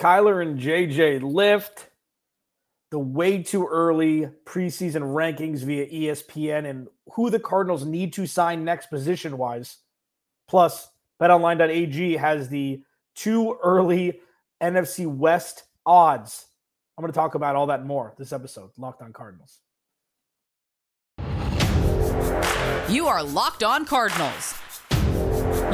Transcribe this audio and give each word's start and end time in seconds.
Kyler 0.00 0.40
and 0.40 0.58
JJ 0.58 1.22
lift 1.22 1.90
the 2.90 2.98
way 2.98 3.42
too 3.42 3.66
early 3.66 4.28
preseason 4.46 5.02
rankings 5.02 5.58
via 5.58 5.86
ESPN 5.86 6.68
and 6.68 6.88
who 7.12 7.28
the 7.28 7.38
Cardinals 7.38 7.84
need 7.84 8.14
to 8.14 8.26
sign 8.26 8.64
next 8.64 8.86
position 8.86 9.36
wise. 9.36 9.76
Plus, 10.48 10.88
betonline.ag 11.20 12.16
has 12.16 12.48
the 12.48 12.82
too 13.14 13.58
early 13.62 14.20
NFC 14.62 15.06
West 15.06 15.64
odds. 15.84 16.46
I'm 16.96 17.02
going 17.02 17.12
to 17.12 17.16
talk 17.16 17.34
about 17.34 17.54
all 17.54 17.66
that 17.66 17.84
more 17.84 18.14
this 18.16 18.32
episode, 18.32 18.70
Locked 18.78 19.02
on 19.02 19.12
Cardinals. 19.12 19.58
You 22.88 23.06
are 23.06 23.22
Locked 23.22 23.62
on 23.62 23.84
Cardinals, 23.84 24.58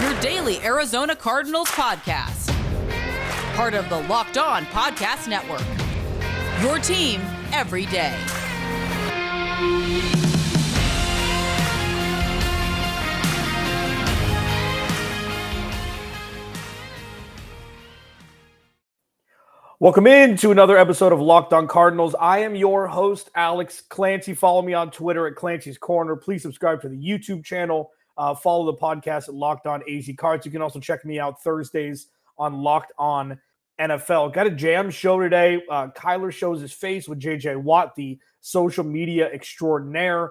your 0.03 0.21
daily 0.21 0.59
Arizona 0.59 1.15
Cardinals 1.17 1.69
podcast, 1.69 2.46
part 3.57 3.73
of 3.73 3.89
the 3.89 4.03
Locked 4.03 4.37
on 4.37 4.67
Podcast 4.67 5.29
Network. 5.29 5.65
Your 6.63 6.79
team 6.79 7.23
every 7.55 7.87
day. 7.87 8.15
Welcome 19.81 20.07
in 20.07 20.37
to 20.37 20.51
another 20.51 20.77
episode 20.77 21.15
of 21.15 21.21
Locked 21.23 21.55
On 21.55 21.67
Cardinals. 21.67 22.15
I 22.15 22.41
am 22.41 22.57
your 22.57 22.87
host, 22.87 23.31
Alex 23.35 23.81
Clancy. 23.81 24.35
Follow 24.35 24.61
me 24.61 24.75
on 24.75 24.91
Twitter 24.91 25.27
at 25.27 25.35
Clancy's 25.35 25.79
Corner. 25.79 26.15
Please 26.15 26.43
subscribe 26.43 26.83
to 26.83 26.91
the 26.91 26.97
YouTube 26.97 27.43
channel. 27.43 27.91
Uh, 28.19 28.35
follow 28.35 28.67
the 28.67 28.77
podcast 28.77 29.29
at 29.29 29.35
Locked 29.35 29.67
On 29.67 29.83
AZ 29.91 30.11
Cards. 30.19 30.45
You 30.45 30.53
can 30.53 30.61
also 30.61 30.79
check 30.79 31.07
me 31.07 31.19
out 31.19 31.43
Thursdays 31.43 32.09
on 32.39 32.63
Locked 32.63 32.93
On 32.99 33.39
NFL. 33.81 34.33
Got 34.33 34.47
a 34.47 34.51
jam 34.51 34.91
show 34.91 35.21
today. 35.21 35.63
Uh, 35.71 35.89
Kyler 35.89 36.33
shows 36.33 36.61
his 36.61 36.73
face 36.73 37.09
with 37.09 37.21
JJ 37.21 37.57
Watt, 37.57 37.95
the 37.95 38.19
social 38.41 38.85
media 38.85 39.31
extraordinaire. 39.33 40.31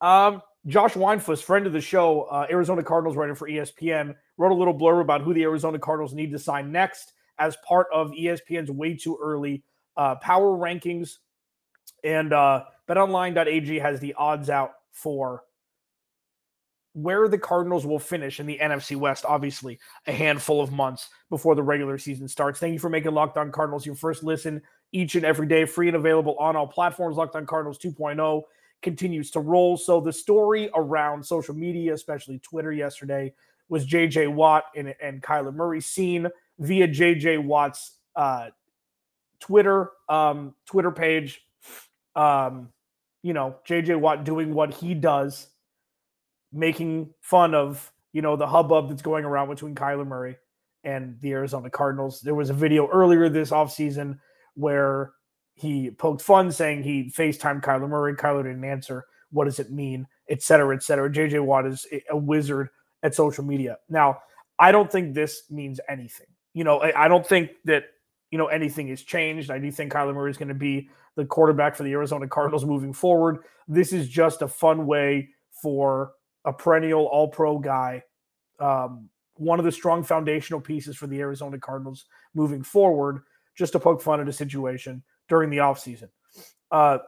Um, 0.00 0.42
Josh 0.66 0.94
Weinfuss, 0.94 1.42
friend 1.42 1.66
of 1.66 1.72
the 1.72 1.80
show, 1.80 2.22
uh, 2.22 2.46
Arizona 2.50 2.82
Cardinals 2.82 3.16
writer 3.16 3.34
for 3.34 3.48
ESPN, 3.48 4.14
wrote 4.38 4.52
a 4.52 4.54
little 4.54 4.76
blurb 4.76 5.00
about 5.00 5.20
who 5.20 5.34
the 5.34 5.42
Arizona 5.42 5.78
Cardinals 5.78 6.14
need 6.14 6.32
to 6.32 6.38
sign 6.38 6.72
next 6.72 7.12
as 7.38 7.56
part 7.66 7.86
of 7.92 8.10
ESPN's 8.12 8.70
way 8.70 8.94
too 8.94 9.18
early 9.22 9.62
uh, 9.96 10.14
power 10.16 10.56
rankings. 10.56 11.18
And 12.02 12.32
uh, 12.32 12.64
betonline.ag 12.88 13.78
has 13.78 14.00
the 14.00 14.14
odds 14.14 14.50
out 14.50 14.72
for 14.92 15.42
where 16.94 17.26
the 17.26 17.38
Cardinals 17.38 17.84
will 17.84 17.98
finish 17.98 18.38
in 18.38 18.46
the 18.46 18.58
NFC 18.62 18.96
West, 18.96 19.24
obviously, 19.26 19.78
a 20.06 20.12
handful 20.12 20.60
of 20.60 20.72
months 20.72 21.08
before 21.28 21.56
the 21.56 21.62
regular 21.62 21.98
season 21.98 22.28
starts. 22.28 22.60
Thank 22.60 22.72
you 22.72 22.78
for 22.78 22.88
making 22.88 23.12
Locked 23.12 23.36
On 23.36 23.50
Cardinals 23.50 23.84
your 23.84 23.96
first 23.96 24.22
listen 24.22 24.62
each 24.92 25.16
and 25.16 25.24
every 25.24 25.48
day, 25.48 25.64
free 25.64 25.88
and 25.88 25.96
available 25.96 26.36
on 26.38 26.54
all 26.54 26.68
platforms. 26.68 27.16
Locked 27.16 27.34
On 27.34 27.44
Cardinals 27.46 27.78
2.0 27.78 28.42
continues 28.80 29.32
to 29.32 29.40
roll. 29.40 29.76
So 29.76 30.00
the 30.00 30.12
story 30.12 30.70
around 30.74 31.26
social 31.26 31.54
media, 31.54 31.92
especially 31.94 32.38
Twitter 32.38 32.72
yesterday, 32.72 33.34
was 33.68 33.86
JJ 33.86 34.32
Watt 34.32 34.64
and, 34.76 34.94
and 35.02 35.20
Kyler 35.20 35.52
Murray 35.52 35.80
seen 35.80 36.28
via 36.60 36.86
JJ 36.86 37.42
Watt's 37.42 37.98
uh, 38.14 38.50
Twitter 39.40 39.90
um, 40.08 40.54
Twitter 40.64 40.92
page. 40.92 41.44
Um, 42.14 42.68
you 43.22 43.32
know, 43.32 43.56
JJ 43.66 43.98
Watt 43.98 44.22
doing 44.22 44.54
what 44.54 44.72
he 44.72 44.94
does 44.94 45.48
making 46.54 47.12
fun 47.20 47.54
of 47.54 47.92
you 48.12 48.22
know 48.22 48.36
the 48.36 48.46
hubbub 48.46 48.88
that's 48.88 49.02
going 49.02 49.24
around 49.24 49.48
between 49.48 49.74
Kyler 49.74 50.06
Murray 50.06 50.36
and 50.84 51.20
the 51.20 51.32
Arizona 51.32 51.68
Cardinals. 51.68 52.20
There 52.20 52.34
was 52.34 52.50
a 52.50 52.54
video 52.54 52.88
earlier 52.88 53.28
this 53.28 53.50
offseason 53.50 54.18
where 54.54 55.12
he 55.54 55.90
poked 55.90 56.22
fun 56.22 56.52
saying 56.52 56.82
he 56.82 57.12
FaceTime 57.16 57.62
Kyler 57.62 57.88
Murray. 57.88 58.14
Kyler 58.14 58.44
didn't 58.44 58.64
answer. 58.64 59.04
What 59.30 59.46
does 59.46 59.58
it 59.58 59.70
mean? 59.70 60.06
Et 60.28 60.42
cetera, 60.42 60.74
et 60.74 60.82
cetera. 60.82 61.10
JJ 61.10 61.44
Watt 61.44 61.66
is 61.66 61.86
a 62.10 62.16
wizard 62.16 62.68
at 63.02 63.14
social 63.14 63.44
media. 63.44 63.78
Now, 63.88 64.18
I 64.58 64.72
don't 64.72 64.90
think 64.90 65.14
this 65.14 65.44
means 65.50 65.80
anything. 65.88 66.26
You 66.52 66.64
know, 66.64 66.80
I 66.80 67.08
don't 67.08 67.26
think 67.26 67.50
that, 67.64 67.84
you 68.30 68.38
know, 68.38 68.46
anything 68.46 68.88
has 68.88 69.02
changed. 69.02 69.50
I 69.50 69.58
do 69.58 69.70
think 69.70 69.92
Kyler 69.92 70.14
Murray 70.14 70.30
is 70.30 70.36
going 70.36 70.48
to 70.48 70.54
be 70.54 70.88
the 71.16 71.24
quarterback 71.24 71.74
for 71.76 71.82
the 71.82 71.92
Arizona 71.92 72.28
Cardinals 72.28 72.64
moving 72.64 72.92
forward. 72.92 73.38
This 73.66 73.92
is 73.92 74.08
just 74.08 74.42
a 74.42 74.48
fun 74.48 74.86
way 74.86 75.30
for 75.62 76.12
a 76.44 76.52
perennial 76.52 77.06
all 77.06 77.28
pro 77.28 77.58
guy, 77.58 78.02
um, 78.60 79.08
one 79.36 79.58
of 79.58 79.64
the 79.64 79.72
strong 79.72 80.02
foundational 80.02 80.60
pieces 80.60 80.96
for 80.96 81.06
the 81.06 81.20
Arizona 81.20 81.58
Cardinals 81.58 82.06
moving 82.34 82.62
forward, 82.62 83.22
just 83.56 83.72
to 83.72 83.78
poke 83.78 84.02
fun 84.02 84.20
at 84.20 84.28
a 84.28 84.32
situation 84.32 85.02
during 85.28 85.50
the 85.50 85.58
offseason. 85.58 86.08
Uh, 86.70 86.98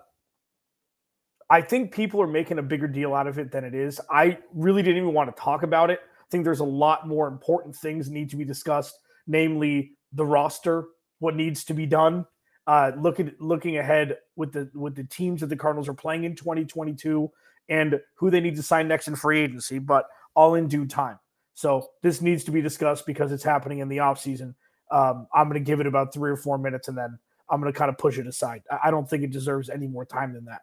I 1.49 1.61
think 1.61 1.93
people 1.93 2.21
are 2.21 2.27
making 2.27 2.59
a 2.59 2.63
bigger 2.63 2.89
deal 2.89 3.15
out 3.15 3.27
of 3.27 3.39
it 3.39 3.53
than 3.53 3.65
it 3.65 3.75
is. 3.75 4.01
I 4.11 4.39
really 4.53 4.83
didn't 4.83 5.03
even 5.03 5.13
want 5.13 5.35
to 5.35 5.41
talk 5.41 5.63
about 5.63 5.91
it. 5.91 6.01
I 6.03 6.25
think 6.31 6.45
there's 6.45 6.61
a 6.61 6.65
lot 6.65 7.07
more 7.07 7.29
important 7.29 7.77
things 7.77 8.11
need 8.11 8.31
to 8.31 8.37
be 8.37 8.45
discussed, 8.45 8.99
namely 9.27 9.93
the 10.13 10.27
roster, 10.27 10.87
what 11.21 11.37
needs 11.37 11.65
to 11.65 11.75
be 11.75 11.87
done. 11.87 12.27
Uh, 12.67 12.91
look 12.99 13.21
at 13.21 13.41
looking 13.41 13.79
ahead 13.79 14.19
with 14.35 14.53
the 14.53 14.69
with 14.75 14.97
the 14.97 15.05
teams 15.05 15.41
that 15.41 15.47
the 15.47 15.57
Cardinals 15.57 15.89
are 15.89 15.95
playing 15.95 16.25
in 16.25 16.35
2022 16.35 17.31
and 17.69 18.01
who 18.15 18.31
they 18.31 18.41
need 18.41 18.57
to 18.57 18.63
sign 18.63 18.89
next 18.89 19.09
in 19.09 19.17
free 19.17 19.41
agency, 19.41 19.79
but 19.79 20.07
all 20.35 20.55
in 20.55 20.69
due 20.69 20.87
time. 20.87 21.19
So 21.55 21.89
this 22.03 22.21
needs 22.21 22.45
to 22.45 22.51
be 22.51 22.61
discussed 22.61 23.07
because 23.07 23.33
it's 23.33 23.43
happening 23.43 23.79
in 23.79 23.89
the 23.89 23.99
offseason. 23.99 24.55
Um, 24.91 25.27
I'm 25.35 25.49
going 25.49 25.63
to 25.63 25.67
give 25.67 25.81
it 25.81 25.87
about 25.87 26.13
three 26.13 26.31
or 26.31 26.37
four 26.37 26.59
minutes 26.59 26.89
and 26.89 26.97
then 26.97 27.19
I'm 27.49 27.61
going 27.61 27.73
to 27.73 27.79
kind 27.79 27.89
of 27.89 27.99
push 27.99 28.19
it 28.19 28.27
aside. 28.27 28.63
I 28.83 28.91
don't 28.91 29.09
think 29.09 29.23
it 29.23 29.31
deserves 29.31 29.71
any 29.71 29.87
more 29.87 30.05
time 30.05 30.33
than 30.33 30.45
that. 30.47 30.63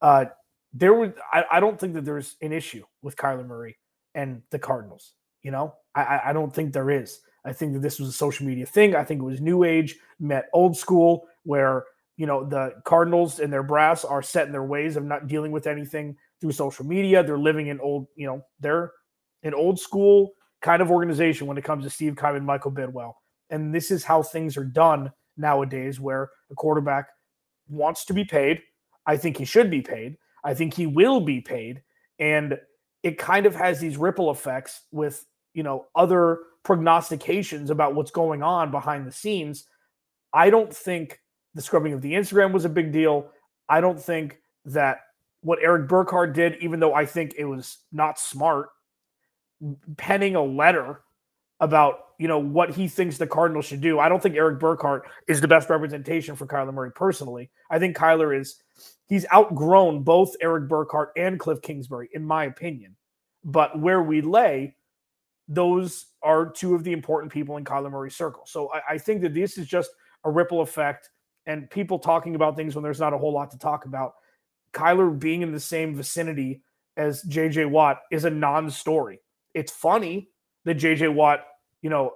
Uh, 0.00 0.24
there 0.72 0.92
was, 0.92 1.12
I, 1.32 1.44
I, 1.52 1.60
don't 1.60 1.80
think 1.80 1.94
that 1.94 2.04
there's 2.04 2.36
an 2.42 2.52
issue 2.52 2.84
with 3.00 3.16
Kyler 3.16 3.46
Murray 3.46 3.78
and 4.14 4.42
the 4.50 4.58
Cardinals. 4.58 5.14
You 5.42 5.52
know, 5.52 5.74
I, 5.94 6.20
I 6.26 6.32
don't 6.32 6.54
think 6.54 6.72
there 6.72 6.90
is. 6.90 7.20
I 7.46 7.52
think 7.52 7.72
that 7.74 7.80
this 7.80 8.00
was 8.00 8.08
a 8.08 8.12
social 8.12 8.46
media 8.46 8.66
thing. 8.66 8.94
I 8.96 9.04
think 9.04 9.20
it 9.20 9.24
was 9.24 9.40
new 9.40 9.62
age 9.62 9.96
met 10.18 10.48
old 10.52 10.76
school, 10.76 11.28
where 11.44 11.84
you 12.16 12.26
know 12.26 12.44
the 12.44 12.74
Cardinals 12.84 13.38
and 13.38 13.52
their 13.52 13.62
brass 13.62 14.04
are 14.04 14.22
set 14.22 14.46
in 14.46 14.52
their 14.52 14.64
ways 14.64 14.96
of 14.96 15.04
not 15.04 15.28
dealing 15.28 15.52
with 15.52 15.68
anything 15.68 16.16
through 16.40 16.52
social 16.52 16.84
media. 16.84 17.22
They're 17.22 17.38
living 17.38 17.68
in 17.68 17.80
old, 17.80 18.06
you 18.16 18.26
know, 18.26 18.42
they're 18.60 18.92
an 19.42 19.54
old 19.54 19.78
school 19.78 20.32
kind 20.62 20.82
of 20.82 20.90
organization 20.90 21.46
when 21.46 21.58
it 21.58 21.64
comes 21.64 21.84
to 21.84 21.90
Steve 21.90 22.16
Keim 22.16 22.36
and 22.36 22.46
Michael 22.46 22.72
Bidwill. 22.72 23.12
And 23.50 23.74
this 23.74 23.90
is 23.90 24.04
how 24.04 24.22
things 24.22 24.56
are 24.56 24.64
done 24.64 25.12
nowadays, 25.36 26.00
where 26.00 26.30
a 26.50 26.54
quarterback 26.54 27.08
wants 27.68 28.04
to 28.06 28.14
be 28.14 28.24
paid. 28.24 28.60
I 29.06 29.16
think 29.16 29.36
he 29.36 29.44
should 29.44 29.70
be 29.70 29.82
paid. 29.82 30.16
I 30.44 30.54
think 30.54 30.74
he 30.74 30.86
will 30.86 31.20
be 31.20 31.40
paid. 31.40 31.82
And 32.18 32.58
it 33.02 33.18
kind 33.18 33.46
of 33.46 33.54
has 33.54 33.78
these 33.78 33.96
ripple 33.96 34.30
effects 34.30 34.82
with, 34.90 35.24
you 35.54 35.62
know, 35.62 35.86
other 35.94 36.40
prognostications 36.64 37.70
about 37.70 37.94
what's 37.94 38.10
going 38.10 38.42
on 38.42 38.70
behind 38.70 39.06
the 39.06 39.12
scenes. 39.12 39.66
I 40.32 40.50
don't 40.50 40.74
think 40.74 41.20
the 41.54 41.62
scrubbing 41.62 41.92
of 41.92 42.02
the 42.02 42.14
Instagram 42.14 42.52
was 42.52 42.64
a 42.64 42.68
big 42.68 42.92
deal. 42.92 43.30
I 43.68 43.80
don't 43.80 44.00
think 44.00 44.38
that 44.64 45.00
what 45.46 45.62
Erik 45.62 45.86
Burkhardt 45.86 46.34
did, 46.34 46.56
even 46.60 46.80
though 46.80 46.92
I 46.92 47.06
think 47.06 47.34
it 47.38 47.44
was 47.44 47.78
not 47.92 48.18
smart, 48.18 48.70
penning 49.96 50.34
a 50.34 50.42
letter 50.42 51.02
about 51.60 52.00
you 52.18 52.26
know 52.26 52.40
what 52.40 52.74
he 52.74 52.88
thinks 52.88 53.16
the 53.16 53.28
Cardinals 53.28 53.64
should 53.64 53.80
do. 53.80 54.00
I 54.00 54.08
don't 54.08 54.20
think 54.20 54.34
Erik 54.34 54.58
Burkhardt 54.58 55.08
is 55.28 55.40
the 55.40 55.46
best 55.46 55.70
representation 55.70 56.34
for 56.34 56.48
Kyler 56.48 56.74
Murray 56.74 56.90
personally. 56.90 57.48
I 57.70 57.78
think 57.78 57.96
Kyler 57.96 58.36
is 58.36 58.60
he's 59.06 59.24
outgrown 59.32 60.02
both 60.02 60.34
Erik 60.40 60.68
Burkhardt 60.68 61.12
and 61.16 61.38
Cliff 61.38 61.62
Kingsbury, 61.62 62.08
in 62.12 62.24
my 62.24 62.46
opinion. 62.46 62.96
But 63.44 63.78
where 63.78 64.02
we 64.02 64.22
lay, 64.22 64.74
those 65.46 66.06
are 66.24 66.50
two 66.50 66.74
of 66.74 66.82
the 66.82 66.92
important 66.92 67.32
people 67.32 67.56
in 67.56 67.64
Kyler 67.64 67.92
Murray's 67.92 68.16
circle. 68.16 68.42
So 68.46 68.72
I, 68.72 68.94
I 68.94 68.98
think 68.98 69.22
that 69.22 69.32
this 69.32 69.58
is 69.58 69.68
just 69.68 69.90
a 70.24 70.30
ripple 70.30 70.60
effect 70.60 71.08
and 71.46 71.70
people 71.70 72.00
talking 72.00 72.34
about 72.34 72.56
things 72.56 72.74
when 72.74 72.82
there's 72.82 72.98
not 72.98 73.14
a 73.14 73.18
whole 73.18 73.32
lot 73.32 73.52
to 73.52 73.58
talk 73.58 73.84
about 73.84 74.14
Kyler 74.76 75.18
being 75.18 75.42
in 75.42 75.52
the 75.52 75.60
same 75.60 75.94
vicinity 75.94 76.62
as 76.96 77.24
JJ 77.24 77.70
Watt 77.70 78.00
is 78.10 78.24
a 78.24 78.30
non-story. 78.30 79.20
It's 79.54 79.72
funny 79.72 80.28
that 80.64 80.76
JJ 80.76 81.14
Watt, 81.14 81.40
you 81.82 81.90
know, 81.90 82.12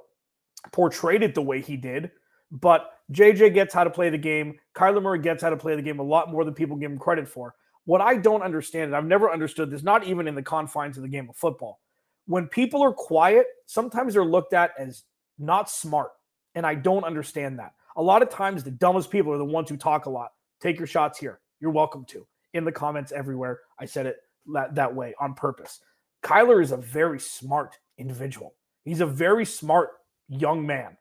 portrayed 0.73 1.23
it 1.23 1.35
the 1.35 1.43
way 1.43 1.61
he 1.61 1.77
did, 1.77 2.11
but 2.51 2.93
JJ 3.13 3.55
gets 3.55 3.73
how 3.73 3.85
to 3.85 3.91
play 3.91 4.11
the 4.11 4.19
game. 4.19 4.59
Kyler 4.75 5.03
Murray 5.03 5.21
gets 5.21 5.43
how 5.43 5.51
to 5.51 5.57
play 5.57 5.75
the 5.75 5.83
game 5.83 6.01
a 6.01 6.05
lot 6.05 6.31
more 6.31 6.45
than 6.45 6.55
people 6.55 6.77
give 6.77 6.91
him 6.91 6.99
credit 6.99 7.27
for. 7.29 7.55
What 7.87 8.03
I 8.03 8.17
don't 8.17 8.43
understand, 8.43 8.87
and 8.87 8.97
I've 8.97 9.07
never 9.07 9.31
understood 9.31 9.71
this, 9.71 9.83
not 9.83 10.05
even 10.05 10.29
in 10.29 10.35
the 10.35 10.43
confines 10.43 10.97
of 10.97 11.03
the 11.03 11.09
game 11.09 11.29
of 11.31 11.37
football. 11.37 11.81
When 12.27 12.47
people 12.47 12.83
are 12.83 12.93
quiet, 12.93 13.47
sometimes 13.67 14.15
they're 14.15 14.25
looked 14.25 14.53
at 14.53 14.73
as 14.79 15.05
not 15.39 15.71
smart. 15.71 16.11
And 16.55 16.67
I 16.67 16.75
don't 16.75 17.05
understand 17.05 17.59
that. 17.59 17.73
A 17.97 18.03
lot 18.03 18.23
of 18.23 18.29
times, 18.29 18.63
the 18.63 18.71
dumbest 18.71 19.11
people 19.11 19.33
are 19.33 19.39
the 19.39 19.45
ones 19.45 19.71
who 19.71 19.77
talk 19.77 20.07
a 20.07 20.11
lot. 20.11 20.31
Take 20.61 20.79
your 20.79 20.87
shots 20.87 21.19
here. 21.19 21.41
You're 21.61 21.71
welcome 21.71 22.05
to 22.07 22.27
in 22.55 22.65
the 22.65 22.73
comments 22.73 23.13
everywhere. 23.13 23.61
I 23.79 23.87
said 23.87 24.07
it 24.07 24.19
that, 24.55 24.75
that 24.77 24.95
way 24.95 25.15
on 25.21 25.35
purpose. 25.35 25.81
Kyler 26.23 26.63
is 26.63 26.73
a 26.73 26.77
very 26.77 27.21
smart 27.21 27.79
individual. 27.99 28.55
He's 28.85 29.01
a 29.01 29.07
very 29.07 29.45
smart 29.45 29.91
young 30.29 30.67
man. 30.67 30.97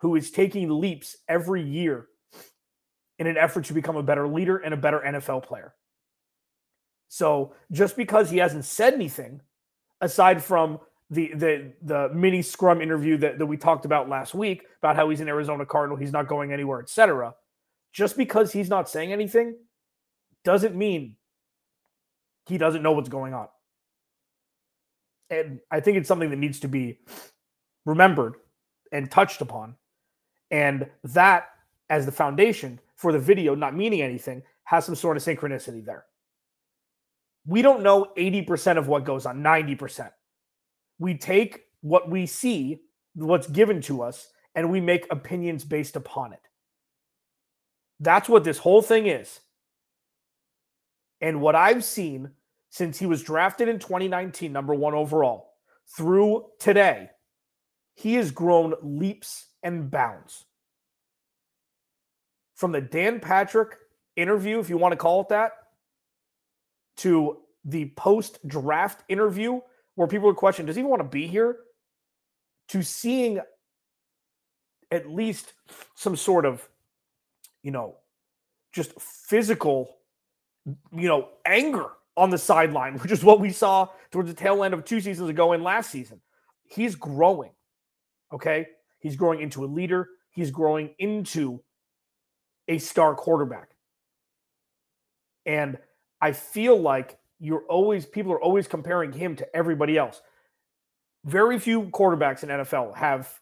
who 0.00 0.16
is 0.16 0.30
taking 0.30 0.70
leaps 0.80 1.16
every 1.28 1.62
year 1.62 2.06
in 3.18 3.26
an 3.26 3.36
effort 3.36 3.64
to 3.66 3.74
become 3.74 3.96
a 3.96 4.02
better 4.02 4.28
leader 4.28 4.58
and 4.58 4.72
a 4.72 4.76
better 4.76 5.00
NFL 5.04 5.44
player. 5.44 5.74
So 7.08 7.54
just 7.72 7.96
because 7.96 8.30
he 8.30 8.38
hasn't 8.38 8.64
said 8.64 8.94
anything, 8.94 9.40
aside 10.00 10.42
from 10.42 10.80
the 11.10 11.32
the 11.34 11.72
the 11.82 12.10
mini 12.14 12.42
scrum 12.42 12.82
interview 12.82 13.16
that, 13.18 13.38
that 13.38 13.46
we 13.46 13.56
talked 13.56 13.86
about 13.86 14.08
last 14.08 14.34
week 14.34 14.64
about 14.82 14.94
how 14.94 15.08
he's 15.08 15.20
an 15.20 15.28
Arizona 15.28 15.64
Cardinal, 15.64 15.96
he's 15.96 16.12
not 16.12 16.28
going 16.28 16.52
anywhere, 16.52 16.80
etc. 16.80 17.34
Just 17.92 18.16
because 18.16 18.52
he's 18.52 18.68
not 18.68 18.88
saying 18.88 19.12
anything 19.12 19.56
doesn't 20.48 20.74
mean 20.74 21.14
he 22.46 22.56
doesn't 22.56 22.82
know 22.82 22.92
what's 22.92 23.10
going 23.10 23.34
on. 23.34 23.48
And 25.28 25.60
I 25.70 25.80
think 25.80 25.98
it's 25.98 26.08
something 26.08 26.30
that 26.30 26.38
needs 26.38 26.58
to 26.60 26.68
be 26.68 27.00
remembered 27.84 28.36
and 28.90 29.10
touched 29.10 29.42
upon. 29.42 29.74
And 30.50 30.88
that, 31.04 31.50
as 31.90 32.06
the 32.06 32.12
foundation 32.12 32.80
for 32.96 33.12
the 33.12 33.18
video 33.18 33.54
not 33.54 33.76
meaning 33.76 34.00
anything, 34.00 34.42
has 34.64 34.86
some 34.86 34.94
sort 34.94 35.18
of 35.18 35.22
synchronicity 35.22 35.84
there. 35.84 36.06
We 37.46 37.60
don't 37.60 37.82
know 37.82 38.06
80% 38.16 38.78
of 38.78 38.88
what 38.88 39.04
goes 39.04 39.26
on, 39.26 39.42
90%. 39.42 40.10
We 40.98 41.18
take 41.18 41.60
what 41.82 42.08
we 42.08 42.24
see, 42.24 42.80
what's 43.14 43.48
given 43.48 43.82
to 43.82 44.00
us, 44.00 44.28
and 44.54 44.70
we 44.70 44.80
make 44.80 45.06
opinions 45.10 45.62
based 45.62 45.94
upon 45.94 46.32
it. 46.32 46.40
That's 48.00 48.30
what 48.30 48.44
this 48.44 48.56
whole 48.56 48.80
thing 48.80 49.08
is. 49.08 49.40
And 51.20 51.40
what 51.40 51.54
I've 51.54 51.84
seen 51.84 52.30
since 52.70 52.98
he 52.98 53.06
was 53.06 53.22
drafted 53.22 53.68
in 53.68 53.78
2019, 53.78 54.52
number 54.52 54.74
one 54.74 54.94
overall, 54.94 55.54
through 55.96 56.46
today, 56.58 57.10
he 57.94 58.14
has 58.14 58.30
grown 58.30 58.74
leaps 58.82 59.46
and 59.62 59.90
bounds. 59.90 60.44
From 62.54 62.72
the 62.72 62.80
Dan 62.80 63.20
Patrick 63.20 63.76
interview, 64.16 64.58
if 64.58 64.68
you 64.68 64.76
want 64.76 64.92
to 64.92 64.96
call 64.96 65.22
it 65.22 65.28
that, 65.28 65.52
to 66.98 67.38
the 67.64 67.90
post 67.96 68.46
draft 68.46 69.02
interview 69.08 69.60
where 69.94 70.08
people 70.08 70.26
would 70.26 70.36
question, 70.36 70.66
does 70.66 70.76
he 70.76 70.82
want 70.82 71.00
to 71.00 71.08
be 71.08 71.26
here? 71.26 71.56
To 72.68 72.82
seeing 72.82 73.40
at 74.90 75.10
least 75.10 75.52
some 75.94 76.16
sort 76.16 76.44
of, 76.44 76.68
you 77.62 77.70
know, 77.70 77.96
just 78.72 79.00
physical, 79.00 79.97
you 80.92 81.08
know, 81.08 81.28
anger 81.44 81.90
on 82.16 82.30
the 82.30 82.38
sideline, 82.38 82.98
which 82.98 83.12
is 83.12 83.24
what 83.24 83.40
we 83.40 83.50
saw 83.50 83.88
towards 84.10 84.28
the 84.28 84.34
tail 84.34 84.64
end 84.64 84.74
of 84.74 84.84
two 84.84 85.00
seasons 85.00 85.28
ago 85.28 85.52
and 85.52 85.62
last 85.62 85.90
season. 85.90 86.20
He's 86.64 86.94
growing. 86.94 87.52
Okay. 88.32 88.66
He's 89.00 89.16
growing 89.16 89.40
into 89.40 89.64
a 89.64 89.66
leader. 89.66 90.08
He's 90.30 90.50
growing 90.50 90.90
into 90.98 91.62
a 92.66 92.78
star 92.78 93.14
quarterback. 93.14 93.70
And 95.46 95.78
I 96.20 96.32
feel 96.32 96.78
like 96.78 97.18
you're 97.38 97.64
always, 97.68 98.04
people 98.04 98.32
are 98.32 98.42
always 98.42 98.68
comparing 98.68 99.12
him 99.12 99.36
to 99.36 99.56
everybody 99.56 99.96
else. 99.96 100.20
Very 101.24 101.58
few 101.58 101.84
quarterbacks 101.84 102.42
in 102.42 102.50
NFL 102.50 102.96
have 102.96 103.32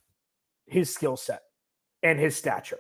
his 0.67 0.93
skill 0.93 1.17
set 1.17 1.43
and 2.03 2.19
his 2.19 2.37
stature. 2.37 2.79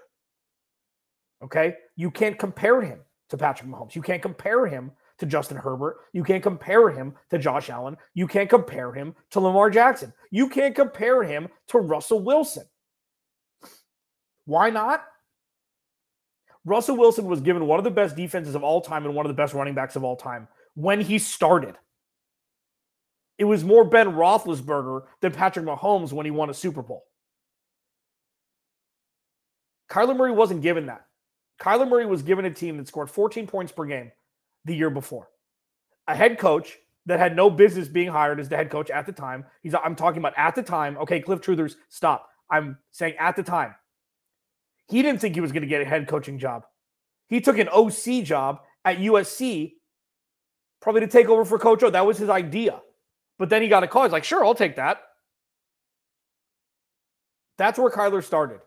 Okay. 1.43 1.75
You 1.97 2.11
can't 2.11 2.39
compare 2.39 2.81
him 2.83 3.01
to 3.31 3.37
Patrick 3.37 3.69
Mahomes. 3.69 3.95
You 3.95 4.03
can't 4.03 4.23
compare 4.23 4.67
him 4.67 4.93
to 5.19 5.27
Justin 5.27 5.57
Herbert. 5.57 5.99
You 6.13 6.23
can't 6.23 6.43
compare 6.43 6.91
him 6.91 7.15
to 7.31 7.39
Josh 7.39 7.71
Allen. 7.71 7.97
You 8.15 8.27
can't 8.27 8.51
compare 8.51 8.93
him 8.93 9.15
to 9.31 9.41
Lamar 9.41 9.71
Jackson. 9.71 10.13
You 10.31 10.49
can't 10.49 10.75
compare 10.75 11.23
him 11.23 11.49
to 11.69 11.79
Russell 11.79 12.21
Wilson. 12.21 12.65
Why 14.45 14.71
not? 14.71 15.05
Russell 16.65 16.97
Wilson 16.97 17.27
was 17.27 17.41
given 17.41 17.67
one 17.67 17.79
of 17.79 17.85
the 17.85 17.91
best 17.91 18.17
defenses 18.17 18.55
of 18.55 18.65
all 18.65 18.81
time 18.81 19.05
and 19.07 19.15
one 19.15 19.25
of 19.25 19.31
the 19.31 19.41
best 19.41 19.55
running 19.55 19.75
backs 19.75 19.97
of 19.97 20.05
all 20.05 20.17
time 20.17 20.49
when 20.75 21.01
he 21.01 21.19
started. 21.19 21.77
It 23.39 23.45
was 23.45 23.65
more 23.65 23.85
Ben 23.85 24.13
Roethlisberger 24.13 25.03
than 25.21 25.33
Patrick 25.33 25.65
Mahomes 25.65 26.13
when 26.13 26.27
he 26.27 26.31
won 26.31 26.51
a 26.51 26.55
Super 26.55 26.83
Bowl. 26.83 27.05
Kyler 29.91 30.17
Murray 30.17 30.33
wasn't 30.33 30.63
given 30.63 30.87
that. 30.87 31.07
Kyler 31.61 31.89
Murray 31.89 32.07
was 32.07 32.23
given 32.23 32.45
a 32.45 32.51
team 32.51 32.77
that 32.77 32.89
scored 32.89 33.11
14 33.11 33.47
points 33.47 33.73
per 33.73 33.85
game 33.85 34.13
the 34.65 34.75
year 34.75 34.91
before. 34.91 35.29
A 36.09 36.15
head 36.15 36.39
coach 36.39 36.79
that 37.07 37.19
had 37.19 37.35
no 37.35 37.49
business 37.49 37.89
being 37.89 38.09
hired 38.09 38.41
as 38.41 38.49
the 38.49 38.57
head 38.57 38.71
coach 38.71 38.91
at 38.91 39.07
the 39.07 39.13
time. 39.13 39.45
He's 39.63 39.75
I'm 39.75 39.97
talking 39.97 40.19
about 40.19 40.35
at 40.37 40.55
the 40.55 40.63
time. 40.63 40.99
Okay, 40.99 41.21
Cliff 41.21 41.41
Truthers, 41.41 41.77
stop. 41.89 42.29
I'm 42.51 42.79
saying 42.91 43.15
at 43.19 43.37
the 43.37 43.43
time. 43.43 43.75
He 44.89 45.03
didn't 45.03 45.21
think 45.21 45.35
he 45.35 45.41
was 45.41 45.53
going 45.53 45.63
to 45.63 45.69
get 45.69 45.83
a 45.83 45.85
head 45.85 46.07
coaching 46.07 46.39
job. 46.39 46.65
He 47.29 47.41
took 47.41 47.59
an 47.59 47.69
OC 47.69 48.23
job 48.25 48.61
at 48.85 48.99
USC, 48.99 49.73
probably 50.81 51.01
to 51.01 51.09
take 51.09 51.29
over 51.29 51.45
for 51.45 51.59
Coach 51.59 51.83
O. 51.83 51.91
That 51.91 52.07
was 52.07 52.19
his 52.19 52.29
idea. 52.29 52.81
But 53.39 53.51
then 53.51 53.63
he 53.63 53.69
got 53.69 53.83
a 53.83 53.89
call. 53.89 54.05
He's 54.05 54.13
like, 54.13 54.25
sure, 54.25 54.45
I'll 54.45 54.55
take 54.55 54.77
that. 54.77 54.99
That's 57.59 57.79
where 57.79 57.91
Kyler 57.91 58.23
started 58.23 58.61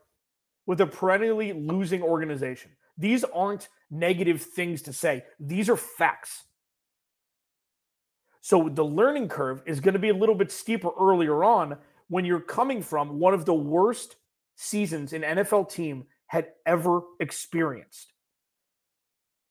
with 0.66 0.82
a 0.82 0.88
perennially 0.88 1.54
losing 1.54 2.02
organization. 2.02 2.72
These 2.98 3.24
aren't 3.24 3.70
negative 3.90 4.42
things 4.42 4.82
to 4.84 4.94
say, 4.94 5.24
these 5.40 5.70
are 5.70 5.78
facts. 5.78 6.44
So 8.42 8.70
the 8.70 8.86
learning 8.86 9.30
curve 9.30 9.62
is 9.66 9.80
going 9.80 9.94
to 9.94 10.00
be 10.00 10.10
a 10.10 10.14
little 10.14 10.36
bit 10.36 10.52
steeper 10.52 10.90
earlier 11.00 11.44
on 11.44 11.78
when 12.08 12.26
you're 12.26 12.40
coming 12.40 12.82
from 12.82 13.20
one 13.20 13.34
of 13.34 13.46
the 13.46 13.54
worst 13.54 14.16
seasons 14.56 15.14
an 15.14 15.22
NFL 15.22 15.72
team 15.72 16.06
had 16.28 16.48
ever 16.66 17.02
experienced. 17.20 18.14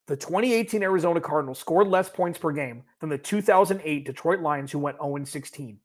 The 0.06 0.16
2018 0.16 0.82
Arizona 0.82 1.20
Cardinals 1.20 1.58
scored 1.58 1.88
less 1.88 2.08
points 2.08 2.38
per 2.38 2.50
game 2.50 2.82
than 3.00 3.10
the 3.10 3.18
2008 3.18 4.06
Detroit 4.06 4.40
Lions, 4.40 4.72
who 4.72 4.78
went 4.78 4.96
0 4.96 5.24
16. 5.24 5.78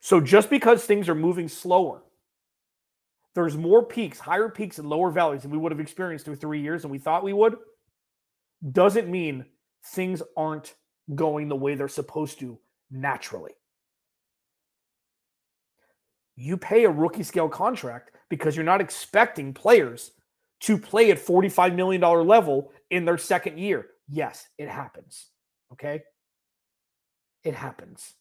So 0.00 0.20
just 0.20 0.50
because 0.50 0.84
things 0.84 1.08
are 1.08 1.14
moving 1.14 1.48
slower 1.48 2.02
there's 3.34 3.56
more 3.56 3.84
peaks, 3.84 4.18
higher 4.18 4.48
peaks 4.48 4.78
and 4.78 4.88
lower 4.88 5.10
valleys 5.10 5.42
than 5.42 5.50
we 5.50 5.58
would 5.58 5.72
have 5.72 5.80
experienced 5.80 6.24
through 6.24 6.36
three 6.36 6.60
years 6.60 6.84
and 6.84 6.90
we 6.90 6.98
thought 6.98 7.24
we 7.24 7.32
would, 7.32 7.56
doesn't 8.70 9.08
mean 9.08 9.46
things 9.86 10.22
aren't 10.36 10.74
going 11.14 11.48
the 11.48 11.56
way 11.56 11.74
they're 11.74 11.88
supposed 11.88 12.38
to 12.40 12.58
naturally. 12.90 13.52
You 16.36 16.56
pay 16.56 16.84
a 16.84 16.90
rookie 16.90 17.22
scale 17.22 17.48
contract 17.48 18.12
because 18.28 18.56
you're 18.56 18.64
not 18.64 18.80
expecting 18.80 19.52
players 19.52 20.12
to 20.60 20.78
play 20.78 21.10
at 21.10 21.18
$45 21.18 21.74
million 21.74 22.00
level 22.00 22.72
in 22.90 23.04
their 23.04 23.18
second 23.18 23.58
year. 23.58 23.86
Yes, 24.08 24.48
it 24.58 24.68
happens. 24.68 25.28
Okay. 25.72 26.02
It 27.44 27.54
happens. 27.54 28.14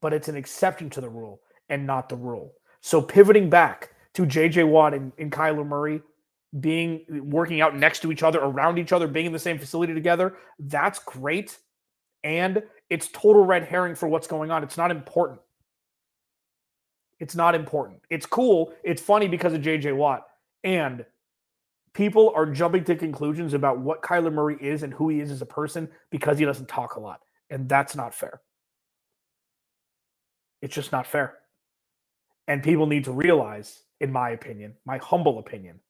But 0.00 0.12
it's 0.12 0.28
an 0.28 0.36
exception 0.36 0.90
to 0.90 1.00
the 1.00 1.08
rule 1.08 1.40
and 1.68 1.86
not 1.86 2.08
the 2.08 2.16
rule. 2.16 2.54
So 2.86 3.02
pivoting 3.02 3.50
back 3.50 3.90
to 4.14 4.22
JJ 4.22 4.68
Watt 4.68 4.94
and, 4.94 5.10
and 5.18 5.32
Kyler 5.32 5.66
Murray 5.66 6.02
being 6.60 7.04
working 7.28 7.60
out 7.60 7.76
next 7.76 7.98
to 8.02 8.12
each 8.12 8.22
other, 8.22 8.38
around 8.38 8.78
each 8.78 8.92
other, 8.92 9.08
being 9.08 9.26
in 9.26 9.32
the 9.32 9.40
same 9.40 9.58
facility 9.58 9.92
together, 9.92 10.36
that's 10.60 11.00
great. 11.00 11.58
And 12.22 12.62
it's 12.88 13.08
total 13.08 13.44
red 13.44 13.64
herring 13.64 13.96
for 13.96 14.06
what's 14.06 14.28
going 14.28 14.52
on. 14.52 14.62
It's 14.62 14.76
not 14.76 14.92
important. 14.92 15.40
It's 17.18 17.34
not 17.34 17.56
important. 17.56 18.02
It's 18.08 18.24
cool. 18.24 18.72
It's 18.84 19.02
funny 19.02 19.26
because 19.26 19.52
of 19.52 19.62
JJ 19.62 19.96
Watt. 19.96 20.24
And 20.62 21.04
people 21.92 22.32
are 22.36 22.46
jumping 22.46 22.84
to 22.84 22.94
conclusions 22.94 23.52
about 23.52 23.80
what 23.80 24.00
Kyler 24.00 24.32
Murray 24.32 24.58
is 24.60 24.84
and 24.84 24.94
who 24.94 25.08
he 25.08 25.18
is 25.18 25.32
as 25.32 25.42
a 25.42 25.46
person 25.46 25.88
because 26.12 26.38
he 26.38 26.44
doesn't 26.44 26.68
talk 26.68 26.94
a 26.94 27.00
lot. 27.00 27.18
And 27.50 27.68
that's 27.68 27.96
not 27.96 28.14
fair. 28.14 28.42
It's 30.62 30.76
just 30.76 30.92
not 30.92 31.08
fair. 31.08 31.34
And 32.48 32.62
people 32.62 32.86
need 32.86 33.04
to 33.04 33.12
realize, 33.12 33.82
in 34.00 34.12
my 34.12 34.30
opinion, 34.30 34.74
my 34.84 34.98
humble 34.98 35.38
opinion, 35.38 35.80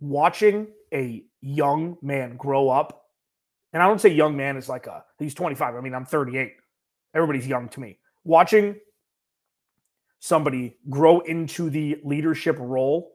watching 0.00 0.68
a 0.92 1.24
young 1.40 1.96
man 2.02 2.36
grow 2.36 2.68
up, 2.68 3.06
and 3.72 3.82
I 3.82 3.88
don't 3.88 4.00
say 4.00 4.10
young 4.10 4.36
man 4.36 4.56
is 4.56 4.68
like 4.68 4.86
a, 4.86 5.04
he's 5.18 5.34
25. 5.34 5.74
I 5.74 5.80
mean, 5.80 5.94
I'm 5.94 6.06
38. 6.06 6.52
Everybody's 7.14 7.46
young 7.46 7.68
to 7.70 7.80
me. 7.80 7.98
Watching 8.22 8.76
somebody 10.20 10.76
grow 10.88 11.20
into 11.20 11.70
the 11.70 11.98
leadership 12.04 12.56
role 12.58 13.12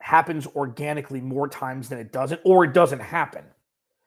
happens 0.00 0.46
organically 0.48 1.20
more 1.20 1.48
times 1.48 1.88
than 1.88 1.98
it 1.98 2.12
doesn't, 2.12 2.40
or 2.44 2.64
it 2.64 2.72
doesn't 2.72 3.00
happen. 3.00 3.44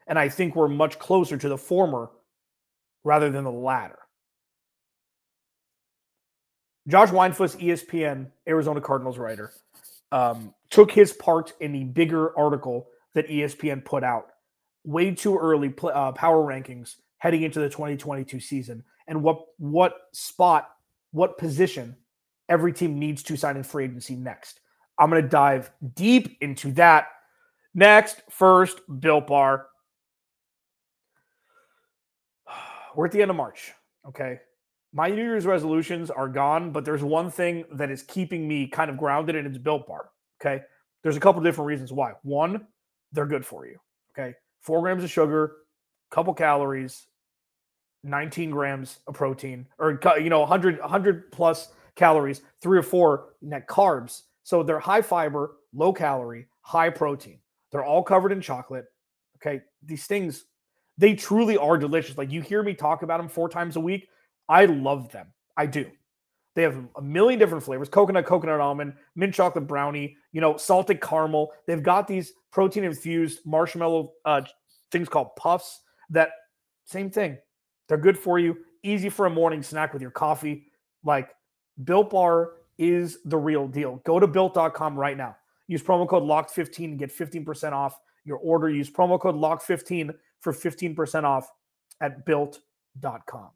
And 0.07 0.19
I 0.19 0.29
think 0.29 0.55
we're 0.55 0.67
much 0.67 0.99
closer 0.99 1.37
to 1.37 1.49
the 1.49 1.57
former 1.57 2.09
rather 3.03 3.29
than 3.29 3.43
the 3.43 3.51
latter. 3.51 3.99
Josh 6.87 7.09
Weinfuss, 7.09 7.59
ESPN 7.59 8.27
Arizona 8.47 8.79
Cardinals 8.79 9.17
writer, 9.17 9.51
um, 10.11 10.53
took 10.69 10.91
his 10.91 11.13
part 11.13 11.53
in 11.59 11.71
the 11.71 11.83
bigger 11.83 12.37
article 12.37 12.87
that 13.13 13.27
ESPN 13.27 13.83
put 13.83 14.03
out 14.03 14.27
way 14.83 15.13
too 15.13 15.37
early. 15.37 15.73
Uh, 15.81 16.11
power 16.11 16.43
rankings 16.43 16.95
heading 17.17 17.41
into 17.41 17.59
the 17.59 17.69
2022 17.69 18.39
season 18.39 18.83
and 19.07 19.21
what 19.21 19.39
what 19.57 19.93
spot, 20.13 20.69
what 21.11 21.37
position 21.37 21.95
every 22.49 22.71
team 22.71 22.99
needs 22.99 23.23
to 23.23 23.35
sign 23.35 23.57
in 23.57 23.63
free 23.63 23.85
agency 23.85 24.15
next. 24.15 24.59
I'm 24.99 25.09
going 25.09 25.21
to 25.21 25.27
dive 25.27 25.71
deep 25.95 26.37
into 26.41 26.71
that 26.73 27.07
next. 27.73 28.21
First, 28.29 28.79
Built 28.99 29.27
Bar. 29.27 29.65
We're 32.95 33.05
at 33.07 33.11
the 33.11 33.21
end 33.21 33.31
of 33.31 33.37
March. 33.37 33.73
Okay. 34.07 34.39
My 34.95 35.09
New 35.09 35.23
Year's 35.23 35.45
resolutions 35.45 36.09
are 36.09 36.29
gone, 36.29 36.71
but 36.71 36.85
there's 36.85 37.03
one 37.03 37.29
thing 37.29 37.65
that 37.73 37.91
is 37.91 38.01
keeping 38.01 38.47
me 38.47 38.65
kind 38.65 38.89
of 38.89 38.97
grounded, 38.97 39.35
and 39.35 39.45
it's 39.45 39.57
Built 39.57 39.85
Bar. 39.87 40.09
Okay. 40.41 40.63
There's 41.03 41.17
a 41.17 41.19
couple 41.19 41.43
different 41.43 41.67
reasons 41.67 41.91
why. 41.91 42.13
One, 42.23 42.65
they're 43.11 43.25
good 43.25 43.45
for 43.45 43.67
you. 43.67 43.77
Okay. 44.17 44.35
Four 44.61 44.79
grams 44.79 45.03
of 45.03 45.11
sugar, 45.11 45.57
couple 46.11 46.33
calories, 46.33 47.07
19 48.05 48.51
grams 48.51 48.99
of 49.05 49.15
protein, 49.15 49.67
or, 49.79 49.99
you 50.17 50.29
know, 50.29 50.39
100, 50.39 50.79
100 50.79 51.29
plus 51.29 51.73
calories, 51.95 52.41
three 52.61 52.77
or 52.77 52.83
four 52.83 53.33
net 53.41 53.67
carbs. 53.67 54.21
So 54.43 54.63
they're 54.63 54.79
high 54.79 55.01
fiber, 55.01 55.57
low 55.73 55.91
calorie, 55.91 56.47
high 56.61 56.89
protein. 56.89 57.39
They're 57.73 57.83
all 57.83 58.01
covered 58.01 58.31
in 58.31 58.39
chocolate. 58.39 58.85
Okay. 59.39 59.61
These 59.83 60.07
things, 60.07 60.45
they 60.97 61.15
truly 61.15 61.57
are 61.57 61.77
delicious. 61.77 62.17
Like 62.17 62.31
you 62.31 62.39
hear 62.39 62.63
me 62.63 62.73
talk 62.73 63.01
about 63.01 63.17
them 63.17 63.27
four 63.27 63.49
times 63.49 63.75
a 63.75 63.81
week. 63.81 64.07
I 64.47 64.65
love 64.65 65.11
them. 65.11 65.27
I 65.57 65.65
do. 65.65 65.89
They 66.55 66.61
have 66.63 66.77
a 66.95 67.01
million 67.01 67.37
different 67.37 67.63
flavors 67.63 67.89
coconut, 67.89 68.25
coconut 68.25 68.61
almond, 68.61 68.93
mint 69.15 69.33
chocolate 69.33 69.67
brownie, 69.67 70.15
you 70.31 70.39
know, 70.39 70.55
salted 70.55 71.01
caramel. 71.01 71.51
They've 71.67 71.83
got 71.83 72.07
these 72.07 72.31
protein 72.51 72.85
infused 72.85 73.45
marshmallow 73.45 74.13
uh, 74.23 74.41
things 74.91 75.09
called 75.09 75.35
puffs 75.35 75.81
that, 76.09 76.29
same 76.85 77.09
thing. 77.09 77.37
They're 77.87 77.97
good 77.97 78.17
for 78.17 78.39
you, 78.39 78.57
easy 78.83 79.09
for 79.09 79.25
a 79.25 79.29
morning 79.29 79.63
snack 79.63 79.93
with 79.93 80.01
your 80.01 80.11
coffee. 80.11 80.67
Like 81.03 81.29
Built 81.83 82.11
Bar 82.11 82.51
is 82.77 83.19
the 83.25 83.37
real 83.37 83.67
deal. 83.67 84.01
Go 84.05 84.19
to 84.19 84.27
built.com 84.27 84.97
right 84.97 85.17
now. 85.17 85.35
Use 85.67 85.81
promo 85.81 86.07
code 86.07 86.23
LOCKED15 86.23 86.83
and 86.85 86.99
get 86.99 87.15
15% 87.15 87.71
off 87.71 87.99
your 88.23 88.37
order. 88.37 88.69
Use 88.69 88.89
promo 88.89 89.19
code 89.19 89.35
LOCKED15 89.35 90.13
for 90.41 90.53
15% 90.53 91.23
off 91.23 91.49
at 92.01 92.25
built.com. 92.25 93.49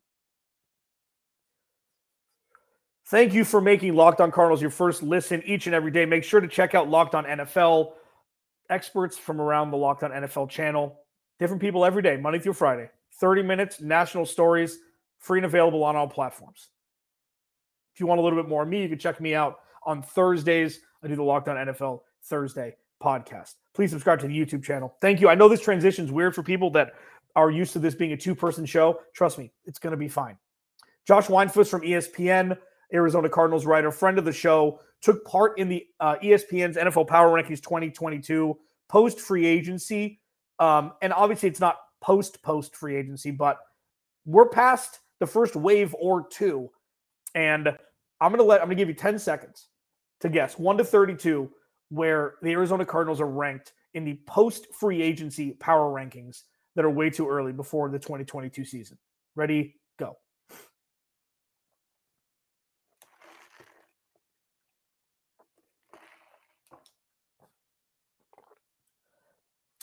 Thank 3.09 3.33
you 3.33 3.43
for 3.43 3.59
making 3.59 3.95
Locked 3.95 4.21
On 4.21 4.29
Cardinals 4.31 4.61
your 4.61 4.69
first 4.69 5.01
listen 5.01 5.41
each 5.43 5.65
and 5.65 5.73
every 5.73 5.89
day. 5.89 6.05
Make 6.05 6.23
sure 6.23 6.39
to 6.39 6.47
check 6.47 6.75
out 6.75 6.91
Locked 6.91 7.15
On 7.15 7.25
NFL, 7.25 7.93
experts 8.69 9.17
from 9.17 9.41
around 9.41 9.71
the 9.71 9.77
Locked 9.77 10.03
On 10.03 10.11
NFL 10.11 10.47
channel. 10.47 10.99
Different 11.39 11.59
people 11.59 11.85
every 11.85 12.03
day, 12.03 12.17
Monday 12.17 12.37
through 12.37 12.53
Friday. 12.53 12.87
30 13.19 13.41
minutes, 13.41 13.81
national 13.81 14.27
stories, 14.27 14.77
free 15.17 15.39
and 15.39 15.47
available 15.47 15.83
on 15.83 15.95
all 15.95 16.07
platforms. 16.07 16.69
If 17.95 17.99
you 17.99 18.05
want 18.05 18.19
a 18.19 18.23
little 18.23 18.39
bit 18.39 18.47
more 18.47 18.61
of 18.61 18.69
me, 18.69 18.83
you 18.83 18.89
can 18.89 18.99
check 18.99 19.19
me 19.19 19.33
out 19.33 19.55
on 19.87 20.03
Thursdays. 20.03 20.79
I 21.03 21.07
do 21.07 21.15
the 21.15 21.23
Locked 21.23 21.47
On 21.47 21.55
NFL 21.55 22.01
Thursday 22.25 22.75
podcast. 23.01 23.55
Please 23.73 23.89
subscribe 23.89 24.19
to 24.19 24.27
the 24.27 24.39
YouTube 24.39 24.63
channel. 24.63 24.93
Thank 25.01 25.19
you. 25.19 25.29
I 25.29 25.35
know 25.35 25.49
this 25.49 25.61
transition 25.61 26.05
is 26.05 26.11
weird 26.11 26.35
for 26.35 26.43
people 26.43 26.69
that 26.71 26.91
are 27.35 27.49
used 27.49 27.73
to 27.73 27.79
this 27.79 27.95
being 27.95 28.11
a 28.11 28.17
two 28.17 28.35
person 28.35 28.67
show. 28.67 28.99
Trust 29.15 29.39
me, 29.39 29.51
it's 29.65 29.79
going 29.79 29.91
to 29.91 29.97
be 29.97 30.09
fine. 30.09 30.37
Josh 31.07 31.25
Weinfuss 31.25 31.69
from 31.69 31.81
ESPN 31.81 32.55
Arizona 32.93 33.29
Cardinals 33.29 33.65
writer, 33.65 33.91
friend 33.91 34.17
of 34.17 34.25
the 34.25 34.33
show, 34.33 34.79
took 35.01 35.23
part 35.25 35.57
in 35.57 35.69
the 35.69 35.85
uh, 35.99 36.15
ESPN's 36.23 36.77
NFL 36.77 37.07
Power 37.07 37.29
Rankings 37.29 37.61
2022 37.61 38.57
post 38.87 39.19
free 39.19 39.45
agency. 39.45 40.19
Um, 40.59 40.93
and 41.01 41.13
obviously, 41.13 41.49
it's 41.49 41.59
not 41.59 41.77
post 42.01 42.41
post 42.41 42.75
free 42.75 42.95
agency, 42.95 43.31
but 43.31 43.59
we're 44.25 44.49
past 44.49 44.99
the 45.19 45.27
first 45.27 45.55
wave 45.55 45.95
or 45.99 46.27
two. 46.27 46.69
And 47.35 47.67
I'm 48.21 48.31
gonna 48.31 48.43
let 48.43 48.61
I'm 48.61 48.67
gonna 48.67 48.75
give 48.75 48.89
you 48.89 48.95
10 48.95 49.19
seconds 49.19 49.67
to 50.21 50.29
guess 50.29 50.57
one 50.57 50.77
to 50.77 50.83
32 50.83 51.49
where 51.89 52.35
the 52.41 52.51
Arizona 52.51 52.85
Cardinals 52.85 53.21
are 53.21 53.27
ranked 53.27 53.73
in 53.93 54.03
the 54.03 54.19
post 54.27 54.67
free 54.79 55.01
agency 55.01 55.51
power 55.51 55.91
rankings 55.91 56.43
that 56.75 56.85
are 56.85 56.89
way 56.89 57.09
too 57.09 57.27
early 57.27 57.51
before 57.51 57.89
the 57.89 57.99
2022 57.99 58.63
season. 58.63 58.97
Ready? 59.35 59.75
Go. 59.97 60.17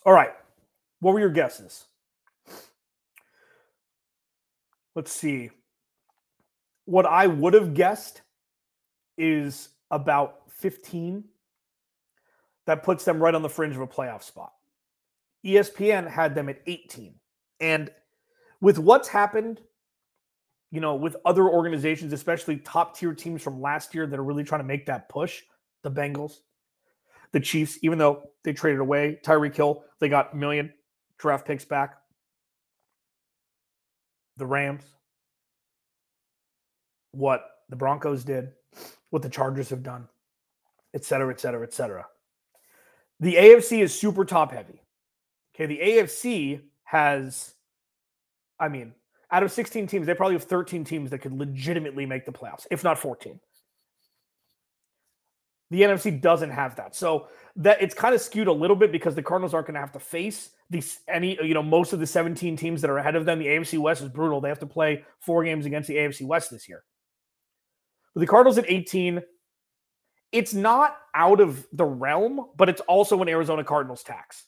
All 0.07 0.13
right. 0.13 0.33
What 1.01 1.13
were 1.13 1.21
your 1.21 1.31
guesses? 1.31 1.85
Let's 4.95 5.13
see. 5.13 5.51
What 6.85 7.05
I 7.05 7.27
would 7.27 7.55
have 7.55 7.75
guessed 7.75 8.23
is 9.19 9.69
about 9.91 10.43
15. 10.53 11.25
That 12.67 12.85
puts 12.85 13.05
them 13.05 13.21
right 13.21 13.35
on 13.35 13.43
the 13.43 13.49
fringe 13.49 13.75
of 13.75 13.83
a 13.83 13.87
playoff 13.87 14.23
spot. 14.23 14.53
ESPN 15.45 16.09
had 16.09 16.35
them 16.35 16.49
at 16.49 16.63
18. 16.67 17.15
And 17.61 17.91
with 18.61 18.79
what's 18.79 19.09
happened, 19.09 19.61
you 20.71 20.81
know, 20.81 20.95
with 20.95 21.17
other 21.25 21.49
organizations, 21.49 22.13
especially 22.13 22.59
top 22.59 22.97
tier 22.97 23.13
teams 23.13 23.43
from 23.43 23.61
last 23.61 23.95
year 23.95 24.07
that 24.07 24.19
are 24.19 24.25
really 24.25 24.45
trying 24.45 24.61
to 24.61 24.67
make 24.67 24.87
that 24.87 25.09
push, 25.09 25.43
the 25.83 25.91
Bengals, 25.91 26.39
the 27.33 27.41
Chiefs, 27.41 27.79
even 27.83 27.99
though 27.99 28.31
they 28.45 28.53
traded 28.53 28.81
away 28.81 29.21
Tyreek 29.25 29.55
Hill, 29.55 29.85
they 30.01 30.09
got 30.09 30.33
a 30.33 30.37
million 30.37 30.73
draft 31.19 31.47
picks 31.47 31.65
back. 31.65 31.97
The 34.37 34.47
Rams, 34.47 34.85
what 37.13 37.45
the 37.69 37.77
Broncos 37.77 38.25
did, 38.25 38.53
what 39.11 39.23
the 39.23 39.29
Chargers 39.29 39.71
have 39.71 39.83
done, 39.83 40.09
et 40.95 41.05
cetera, 41.05 41.33
et 41.33 41.41
cetera, 41.41 41.63
et 41.63 41.73
cetera. 41.73 42.07
The 43.21 43.35
AFC 43.35 43.83
is 43.83 43.99
super 43.99 44.25
top 44.25 44.53
heavy. 44.53 44.83
Okay. 45.55 45.67
The 45.67 45.79
AFC 45.79 46.61
has, 46.85 47.55
I 48.61 48.69
mean, 48.69 48.93
out 49.31 49.43
of 49.43 49.51
16 49.51 49.87
teams, 49.87 50.07
they 50.07 50.15
probably 50.15 50.35
have 50.35 50.45
13 50.45 50.85
teams 50.85 51.11
that 51.11 51.19
could 51.21 51.33
legitimately 51.33 52.07
make 52.07 52.27
the 52.27 52.33
playoffs, 52.33 52.67
if 52.71 52.85
not 52.85 52.99
14. 52.99 53.41
The 55.71 55.83
NFC 55.83 56.21
doesn't 56.21 56.51
have 56.51 56.77
that. 56.77 56.95
So 56.95 57.29
that 57.57 57.83
it's 57.83 57.95
kind 57.95 58.15
of 58.15 58.21
skewed 58.21 58.47
a 58.47 58.53
little 58.53 58.77
bit 58.77 58.93
because 58.93 59.15
the 59.15 59.23
Cardinals 59.23 59.55
aren't 59.55 59.67
going 59.67 59.75
to 59.75 59.81
have 59.81 59.93
to 59.93 60.01
face 60.01 60.51
these 60.69 60.99
any 61.09 61.39
you 61.43 61.55
know 61.55 61.63
most 61.63 61.93
of 61.93 62.01
the 62.01 62.07
17 62.07 62.57
teams 62.57 62.81
that 62.81 62.91
are 62.91 62.99
ahead 62.99 63.17
of 63.17 63.25
them. 63.25 63.39
The 63.39 63.47
AFC 63.47 63.79
West 63.79 64.03
is 64.03 64.09
brutal. 64.09 64.41
They 64.41 64.49
have 64.49 64.59
to 64.61 64.67
play 64.67 65.05
four 65.21 65.45
games 65.45 65.67
against 65.67 65.89
the 65.89 65.97
AFC 65.97 66.27
West 66.27 66.51
this 66.51 66.69
year. 66.69 66.85
But 68.15 68.21
the 68.21 68.27
Cardinals 68.27 68.59
at 68.59 68.65
18, 68.69 69.23
it's 70.33 70.55
not 70.55 70.97
out 71.15 71.41
of 71.41 71.67
the 71.73 71.85
realm, 71.85 72.47
but 72.57 72.69
it's 72.69 72.81
also 72.83 73.21
an 73.23 73.29
Arizona 73.29 73.63
Cardinals 73.63 74.03
tax. 74.03 74.45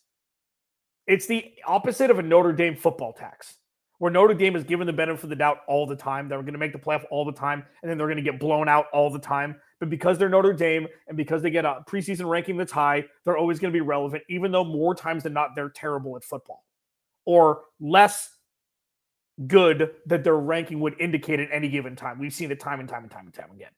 It's 1.07 1.27
the 1.27 1.53
opposite 1.67 2.11
of 2.11 2.19
a 2.19 2.23
Notre 2.23 2.53
Dame 2.53 2.77
football 2.77 3.13
tax 3.13 3.57
where 3.99 4.13
Notre 4.13 4.35
Dame 4.35 4.57
is 4.57 4.65
given 4.65 4.87
the 4.87 4.93
benefit 4.93 5.25
of 5.25 5.31
the 5.31 5.37
doubt 5.37 5.59
all 5.67 5.87
the 5.87 5.97
time. 5.97 6.29
They're 6.29 6.41
going 6.41 6.53
to 6.53 6.59
make 6.59 6.73
the 6.73 6.79
playoff 6.79 7.05
all 7.11 7.25
the 7.25 7.33
time, 7.33 7.65
and 7.83 7.91
then 7.91 7.99
they're 7.99 8.07
going 8.07 8.23
to 8.23 8.23
get 8.23 8.41
blown 8.41 8.69
out 8.69 8.87
all 8.93 9.11
the 9.11 9.19
time. 9.19 9.57
But 9.81 9.91
because 9.91 10.19
they're 10.19 10.29
Notre 10.29 10.53
Dame 10.53 10.89
and 11.07 11.17
because 11.17 11.43
they 11.43 11.51
get 11.51 11.65
a 11.65 11.85
preseason 11.89 12.29
ranking 12.29 12.57
that's 12.57 12.73
high, 12.73 13.05
they're 13.25 13.37
always 13.37 13.59
going 13.59 13.73
to 13.73 13.77
be 13.77 13.81
relevant, 13.81 14.25
even 14.29 14.51
though 14.51 14.65
more 14.65 14.95
times 14.95 15.23
than 15.23 15.33
not, 15.33 15.55
they're 15.55 15.69
terrible 15.71 16.17
at 16.17 16.25
football 16.25 16.65
or 17.25 17.65
less 17.79 18.37
good 19.47 19.91
that 20.07 20.25
their 20.25 20.37
ranking 20.37 20.81
would 20.81 20.99
indicate 20.99 21.39
at 21.39 21.49
any 21.53 21.69
given 21.69 21.95
time. 21.95 22.19
We've 22.19 22.33
seen 22.33 22.51
it 22.51 22.59
time 22.59 22.81
and 22.81 22.89
time 22.89 23.03
and 23.03 23.11
time 23.11 23.27
and 23.27 23.35
time 23.35 23.51
again. 23.53 23.71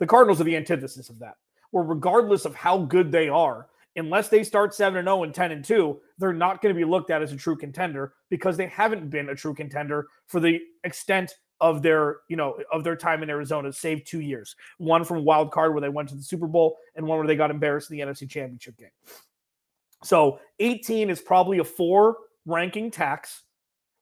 The 0.00 0.06
Cardinals 0.06 0.40
are 0.40 0.44
the 0.44 0.56
antithesis 0.56 1.08
of 1.08 1.20
that, 1.20 1.36
where 1.70 1.84
regardless 1.84 2.44
of 2.44 2.56
how 2.56 2.78
good 2.78 3.12
they 3.12 3.28
are, 3.28 3.68
unless 3.94 4.28
they 4.28 4.42
start 4.42 4.74
7 4.74 5.04
0 5.04 5.22
and 5.22 5.32
10 5.32 5.52
and 5.52 5.64
2, 5.64 6.00
they're 6.18 6.32
not 6.32 6.60
going 6.60 6.74
to 6.74 6.78
be 6.78 6.84
looked 6.84 7.10
at 7.10 7.22
as 7.22 7.32
a 7.32 7.36
true 7.36 7.56
contender 7.56 8.14
because 8.30 8.56
they 8.56 8.66
haven't 8.66 9.10
been 9.10 9.28
a 9.28 9.34
true 9.34 9.54
contender 9.54 10.08
for 10.26 10.40
the 10.40 10.60
extent 10.84 11.36
of 11.60 11.82
their, 11.82 12.18
you 12.28 12.36
know, 12.36 12.58
of 12.72 12.84
their 12.84 12.96
time 12.96 13.22
in 13.22 13.30
Arizona, 13.30 13.72
save 13.72 14.04
two 14.04 14.20
years. 14.20 14.54
One 14.78 15.04
from 15.04 15.24
wild 15.24 15.50
card 15.50 15.72
where 15.72 15.80
they 15.80 15.88
went 15.88 16.08
to 16.10 16.14
the 16.14 16.22
Super 16.22 16.46
Bowl, 16.46 16.78
and 16.94 17.06
one 17.06 17.18
where 17.18 17.26
they 17.26 17.36
got 17.36 17.50
embarrassed 17.50 17.90
in 17.90 17.96
the 17.96 18.04
NFC 18.04 18.28
Championship 18.28 18.76
game. 18.76 18.90
So 20.04 20.40
18 20.60 21.10
is 21.10 21.20
probably 21.20 21.58
a 21.58 21.64
four 21.64 22.16
ranking 22.46 22.90
tax, 22.90 23.42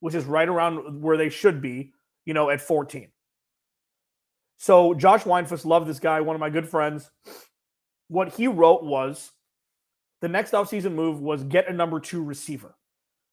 which 0.00 0.14
is 0.14 0.24
right 0.24 0.48
around 0.48 1.00
where 1.00 1.16
they 1.16 1.30
should 1.30 1.60
be, 1.62 1.92
you 2.24 2.34
know, 2.34 2.50
at 2.50 2.60
14. 2.60 3.08
So 4.58 4.94
Josh 4.94 5.24
Weinfuss, 5.24 5.64
love 5.64 5.86
this 5.86 6.00
guy, 6.00 6.20
one 6.20 6.36
of 6.36 6.40
my 6.40 6.50
good 6.50 6.68
friends. 6.68 7.10
What 8.08 8.34
he 8.34 8.46
wrote 8.46 8.84
was 8.84 9.32
the 10.20 10.28
next 10.28 10.52
offseason 10.52 10.92
move 10.92 11.20
was 11.20 11.44
get 11.44 11.68
a 11.68 11.72
number 11.72 12.00
two 12.00 12.22
receiver. 12.22 12.74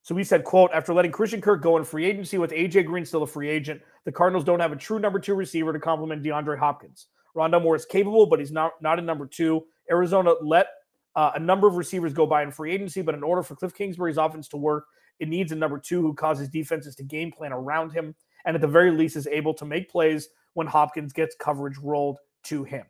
So 0.03 0.15
he 0.15 0.23
said, 0.23 0.43
quote, 0.43 0.69
after 0.73 0.93
letting 0.93 1.11
Christian 1.11 1.41
Kirk 1.41 1.61
go 1.61 1.77
in 1.77 1.83
free 1.83 2.05
agency 2.05 2.37
with 2.37 2.51
AJ 2.51 2.85
Green 2.85 3.05
still 3.05 3.23
a 3.23 3.27
free 3.27 3.49
agent, 3.49 3.81
the 4.03 4.11
Cardinals 4.11 4.43
don't 4.43 4.59
have 4.59 4.73
a 4.73 4.75
true 4.75 4.99
number 4.99 5.17
two 5.17 5.33
receiver 5.33 5.73
to 5.73 5.79
complement 5.79 6.21
DeAndre 6.21 6.59
Hopkins. 6.59 7.07
Rondale 7.35 7.63
Moore 7.63 7.75
is 7.75 7.85
capable, 7.85 8.25
but 8.25 8.39
he's 8.39 8.51
not, 8.51 8.73
not 8.81 8.99
a 8.99 9.01
number 9.01 9.25
two. 9.25 9.63
Arizona 9.89 10.33
let 10.41 10.67
uh, 11.15 11.31
a 11.35 11.39
number 11.39 11.67
of 11.67 11.77
receivers 11.77 12.13
go 12.13 12.25
by 12.27 12.43
in 12.43 12.51
free 12.51 12.73
agency, 12.73 13.01
but 13.01 13.15
in 13.15 13.23
order 13.23 13.41
for 13.41 13.55
Cliff 13.55 13.73
Kingsbury's 13.73 14.17
offense 14.17 14.47
to 14.49 14.57
work, 14.57 14.85
It 15.19 15.29
needs 15.29 15.51
a 15.51 15.55
number 15.55 15.79
two 15.79 16.01
who 16.01 16.13
causes 16.13 16.49
defenses 16.49 16.95
to 16.95 17.03
game 17.03 17.31
plan 17.31 17.53
around 17.53 17.91
him 17.91 18.15
and 18.45 18.55
at 18.55 18.61
the 18.61 18.67
very 18.67 18.91
least 18.91 19.15
is 19.15 19.27
able 19.27 19.53
to 19.53 19.65
make 19.65 19.89
plays 19.89 20.27
when 20.53 20.67
Hopkins 20.67 21.13
gets 21.13 21.35
coverage 21.39 21.77
rolled 21.77 22.17
to 22.43 22.63
him. 22.63 22.85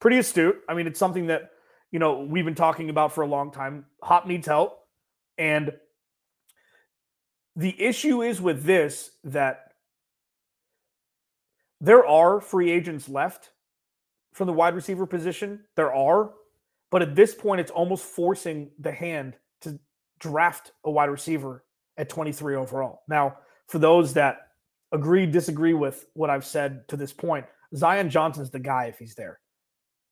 Pretty 0.00 0.18
astute. 0.18 0.60
I 0.68 0.74
mean, 0.74 0.86
it's 0.86 0.98
something 0.98 1.28
that, 1.28 1.50
you 1.92 1.98
know, 1.98 2.20
we've 2.20 2.44
been 2.44 2.54
talking 2.54 2.90
about 2.90 3.12
for 3.12 3.22
a 3.22 3.26
long 3.26 3.50
time. 3.52 3.86
Hop 4.02 4.26
needs 4.26 4.46
help. 4.46 4.80
And 5.42 5.72
the 7.56 7.74
issue 7.82 8.22
is 8.22 8.40
with 8.40 8.62
this 8.62 9.10
that 9.24 9.72
there 11.80 12.06
are 12.06 12.40
free 12.40 12.70
agents 12.70 13.08
left 13.08 13.50
from 14.32 14.46
the 14.46 14.52
wide 14.52 14.76
receiver 14.76 15.04
position. 15.04 15.64
There 15.74 15.92
are. 15.92 16.30
But 16.92 17.02
at 17.02 17.16
this 17.16 17.34
point, 17.34 17.60
it's 17.60 17.72
almost 17.72 18.04
forcing 18.04 18.70
the 18.78 18.92
hand 18.92 19.34
to 19.62 19.80
draft 20.20 20.70
a 20.84 20.90
wide 20.92 21.10
receiver 21.10 21.64
at 21.96 22.08
23 22.08 22.54
overall. 22.54 23.02
Now, 23.08 23.38
for 23.66 23.80
those 23.80 24.14
that 24.14 24.46
agree, 24.92 25.26
disagree 25.26 25.74
with 25.74 26.06
what 26.14 26.30
I've 26.30 26.46
said 26.46 26.86
to 26.86 26.96
this 26.96 27.12
point, 27.12 27.46
Zion 27.74 28.10
Johnson's 28.10 28.50
the 28.50 28.60
guy 28.60 28.84
if 28.84 29.00
he's 29.00 29.16
there. 29.16 29.40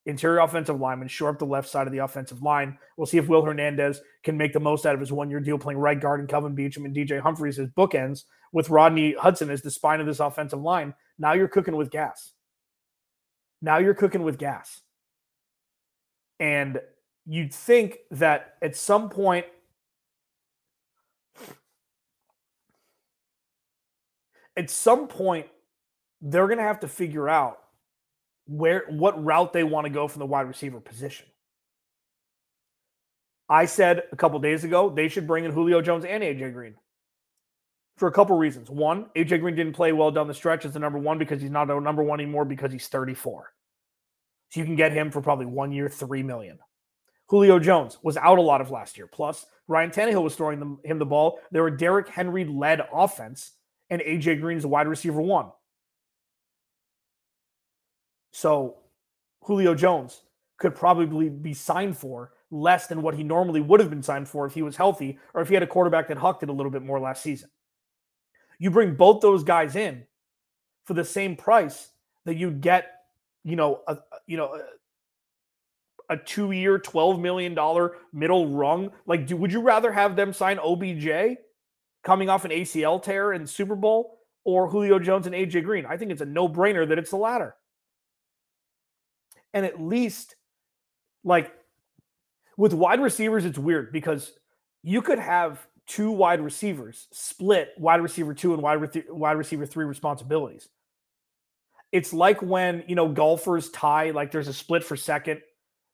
Interior 0.07 0.41
offensive 0.41 0.81
lineman, 0.81 1.09
shore 1.09 1.29
up 1.29 1.39
the 1.39 1.45
left 1.45 1.69
side 1.69 1.87
of 1.87 1.93
the 1.93 1.99
offensive 1.99 2.43
line. 2.43 2.79
We'll 2.97 3.07
see 3.07 3.19
if 3.19 3.29
Will 3.29 3.45
Hernandez 3.45 4.01
can 4.23 4.37
make 4.37 4.53
the 4.53 4.61
most 4.61 4.87
out 4.87 4.95
of 4.95 5.01
his 5.01 5.13
one 5.13 5.31
year 5.31 5.41
deal 5.41 5.59
playing 5.59 5.79
right 5.79 6.01
guard 6.01 6.21
and 6.21 6.29
Kelvin 6.29 6.57
Beachum 6.57 6.87
and 6.87 6.97
DJ 6.97 7.21
Humphries 7.21 7.59
as 7.59 7.69
bookends 7.69 8.25
with 8.53 8.71
Rodney 8.71 9.15
Hudson 9.15 9.51
as 9.51 9.61
the 9.61 9.71
spine 9.71 10.01
of 10.01 10.07
this 10.07 10.21
offensive 10.21 10.61
line. 10.61 10.95
Now 11.19 11.35
you're 11.35 11.49
cooking 11.49 11.77
with 11.77 11.91
gas. 11.91 12.33
Now 13.61 13.79
you're 13.79 13.95
cooking 13.95 14.23
with 14.23 14.39
gas. 14.39 14.81
And 16.39 16.81
you'd 17.27 17.53
think 17.53 17.99
that 18.11 18.55
at 18.63 18.75
some 18.75 19.11
point 19.11 19.45
at 24.57 24.71
some 24.71 25.07
point 25.07 25.47
they're 26.21 26.47
going 26.47 26.59
to 26.59 26.65
have 26.65 26.81
to 26.81 26.89
figure 26.89 27.29
out 27.29 27.60
where 28.51 28.85
what 28.89 29.23
route 29.25 29.53
they 29.53 29.63
want 29.63 29.85
to 29.87 29.91
go 29.91 30.09
from 30.09 30.19
the 30.19 30.27
wide 30.27 30.49
receiver 30.49 30.81
position. 30.81 31.27
I 33.49 33.65
said 33.67 34.03
a 34.11 34.17
couple 34.17 34.41
days 34.41 34.65
ago 34.65 34.91
they 34.91 35.09
should 35.09 35.27
bring 35.27 35.45
in 35.45 35.53
Julio 35.53 35.81
Jones 35.81 36.05
and 36.05 36.23
AJ 36.23 36.53
Green 36.53 36.75
for 37.97 38.09
a 38.09 38.13
couple 38.13 38.37
reasons. 38.37 38.69
One, 38.69 39.07
AJ 39.15 39.41
Green 39.41 39.55
didn't 39.55 39.75
play 39.75 39.93
well 39.93 40.11
down 40.11 40.27
the 40.27 40.35
stretch 40.35 40.65
as 40.65 40.73
the 40.73 40.81
number 40.81 40.99
one 40.99 41.17
because 41.17 41.41
he's 41.41 41.51
not 41.51 41.71
a 41.71 41.81
number 41.81 42.03
one 42.03 42.19
anymore 42.19 42.45
because 42.45 42.73
he's 42.73 42.89
34. 42.89 43.53
So 44.49 44.59
you 44.59 44.67
can 44.67 44.75
get 44.75 44.91
him 44.91 45.13
for 45.13 45.23
probably 45.23 45.47
one 45.47 45.71
year, 45.71 45.89
three 45.89 46.25
million. 46.25 46.59
Julio 47.29 47.61
Jones 47.61 47.99
was 48.03 48.17
out 48.17 48.39
a 48.39 48.43
lot 48.43 48.61
of 48.61 48.73
last 48.73 48.99
year. 48.99 49.07
Plus, 49.07 49.47
Ryan 49.69 49.91
Tannehill 49.91 50.25
was 50.25 50.35
throwing 50.35 50.59
them, 50.59 50.81
him 50.85 50.99
the 50.99 51.07
ball. 51.07 51.39
They 51.53 51.61
were 51.61 51.71
Derrick 51.71 52.09
Henry 52.09 52.45
led 52.45 52.81
offense 52.93 53.53
and 53.91 54.03
AJ 54.03 54.41
Green 54.41 54.59
is 54.59 54.65
a 54.65 54.69
wide 54.69 54.89
receiver 54.89 55.21
one. 55.21 55.53
So 58.33 58.77
Julio 59.43 59.75
Jones 59.75 60.23
could 60.59 60.75
probably 60.75 61.29
be 61.29 61.55
signed 61.55 61.97
for 61.97 62.33
less 62.51 62.87
than 62.87 63.03
what 63.03 63.15
he 63.15 63.23
normally 63.23 63.61
would 63.61 63.81
have 63.81 63.91
been 63.91 64.03
signed 64.03 64.29
for 64.29 64.47
if 64.47 64.55
he 64.55 64.63
was 64.63 64.77
healthy 64.77 65.19
or 65.35 65.41
if 65.41 65.49
he 65.49 65.55
had 65.55 65.63
a 65.63 65.67
quarterback 65.67 66.09
that 66.09 66.19
hucked 66.19 66.43
it 66.43 66.49
a 66.49 66.53
little 66.53 66.73
bit 66.73 66.83
more 66.83 67.01
last 67.01 67.23
season. 67.23 67.49
You 68.59 68.71
bring 68.71 68.95
both 68.95 69.21
those 69.21 69.43
guys 69.43 69.77
in 69.77 70.05
for 70.85 70.95
the 70.95 71.05
same 71.05 71.37
price 71.37 71.91
that 72.27 72.37
you'd 72.37 72.61
get, 72.61 72.91
you 73.45 73.57
know, 73.57 73.81
a, 73.87 73.99
you 74.27 74.37
know, 74.37 74.61
a, 76.09 76.15
a 76.15 76.17
two-year, 76.17 76.79
twelve 76.79 77.21
million 77.21 77.55
dollar 77.55 77.97
middle 78.13 78.49
rung. 78.49 78.91
Like, 79.07 79.27
do, 79.27 79.37
would 79.37 79.53
you 79.53 79.63
rather 79.63 79.93
have 79.93 80.17
them 80.17 80.33
sign 80.33 80.59
OBJ 80.59 81.39
coming 82.03 82.29
off 82.29 82.45
an 82.45 82.51
ACL 82.51 83.03
tear 83.03 83.33
in 83.33 83.47
Super 83.47 83.77
Bowl 83.77 84.19
or 84.45 84.69
Julio 84.69 84.99
Jones 84.99 85.27
and 85.27 85.35
AJ 85.35 85.65
Green. 85.65 85.87
I 85.87 85.97
think 85.97 86.11
it's 86.11 86.23
a 86.23 86.27
no 86.27 86.49
brainer 86.49 86.89
that 86.89 86.99
it's 86.99 87.11
the 87.11 87.17
latter. 87.17 87.55
And 89.53 89.67
at 89.67 89.81
least, 89.81 90.37
like 91.25 91.53
with 92.57 92.73
wide 92.73 93.01
receivers, 93.01 93.45
it's 93.45 93.59
weird 93.59 93.93
because 93.93 94.33
you 94.83 95.03
could 95.03 95.19
have 95.19 95.67
two 95.87 96.11
wide 96.11 96.41
receivers 96.41 97.09
split 97.13 97.71
wide 97.77 98.01
receiver 98.01 98.33
two 98.33 98.55
and 98.55 98.63
wide, 98.63 98.81
re- 98.81 99.05
wide 99.09 99.37
receiver 99.37 99.67
three 99.67 99.85
responsibilities. 99.85 100.69
It's 101.93 102.13
like 102.13 102.41
when, 102.41 102.85
you 102.87 102.95
know, 102.95 103.09
golfers 103.09 103.71
tie, 103.71 104.11
like 104.11 104.31
there's 104.31 104.47
a 104.47 104.53
split 104.53 104.85
for 104.85 104.97
second, 104.97 105.41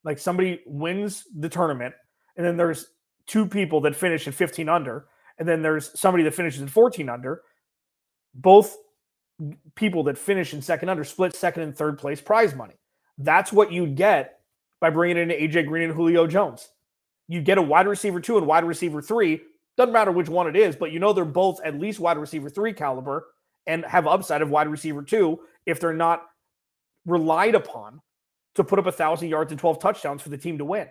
like 0.05 0.19
somebody 0.19 0.61
wins 0.67 1.25
the 1.35 1.49
tournament, 1.49 1.95
and 2.37 2.45
then 2.47 2.59
there's 2.59 2.87
two 3.27 3.47
people 3.47 3.81
that 3.81 3.97
finish 3.97 4.29
at 4.29 4.35
15 4.35 4.69
under 4.69 5.07
and 5.39 5.49
then 5.49 5.63
there's 5.63 5.99
somebody 5.99 6.25
that 6.25 6.35
finishes 6.35 6.61
in 6.61 6.69
14 6.69 7.09
under. 7.09 7.43
Both 8.35 8.77
people 9.75 10.05
that 10.05 10.17
finish 10.17 10.55
in 10.55 10.63
second 10.63 10.89
under 10.89 11.05
split 11.05 11.35
second 11.35 11.63
and 11.63 11.77
third 11.77 11.99
place 11.99 12.21
prize 12.21 12.55
money. 12.55 12.75
That's 13.19 13.53
what 13.53 13.73
you'd 13.73 13.97
get 13.97 14.41
by 14.81 14.91
bringing 14.91 15.17
in 15.17 15.29
AJ 15.29 15.67
Green 15.67 15.85
and 15.85 15.95
Julio 15.95 16.27
Jones. 16.27 16.69
You 17.29 17.41
get 17.41 17.59
a 17.59 17.63
wide 17.63 17.89
receiver 17.89 18.21
two 18.21 18.39
and 18.39 18.47
wide 18.47 18.65
receiver 18.65 19.03
three. 19.03 19.41
Doesn't 19.77 19.93
matter 19.93 20.13
which 20.13 20.29
one 20.29 20.47
it 20.47 20.57
is, 20.57 20.77
but 20.77 20.93
you 20.93 20.99
know 20.99 21.13
they're 21.13 21.25
both 21.25 21.61
at 21.65 21.79
least 21.79 22.01
wide 22.01 22.19
receiver 22.19 22.49
three 22.49 22.73
caliber 22.73 23.27
and 23.67 23.85
have 23.85 24.07
upside 24.07 24.43
of 24.43 24.51
wide 24.51 24.69
receiver 24.69 25.03
two 25.03 25.41
if 25.67 25.81
they're 25.81 25.93
not 25.93 26.23
relied 27.05 27.55
upon 27.55 28.01
to 28.55 28.65
put 28.65 28.79
up 28.79 28.87
a 28.87 28.93
thousand 28.93 29.29
yards 29.29 29.53
and 29.53 29.61
12 29.61 29.79
touchdowns 29.79 30.23
for 30.23 30.29
the 30.29 30.39
team 30.39 30.59
to 30.59 30.65
win. 30.65 30.89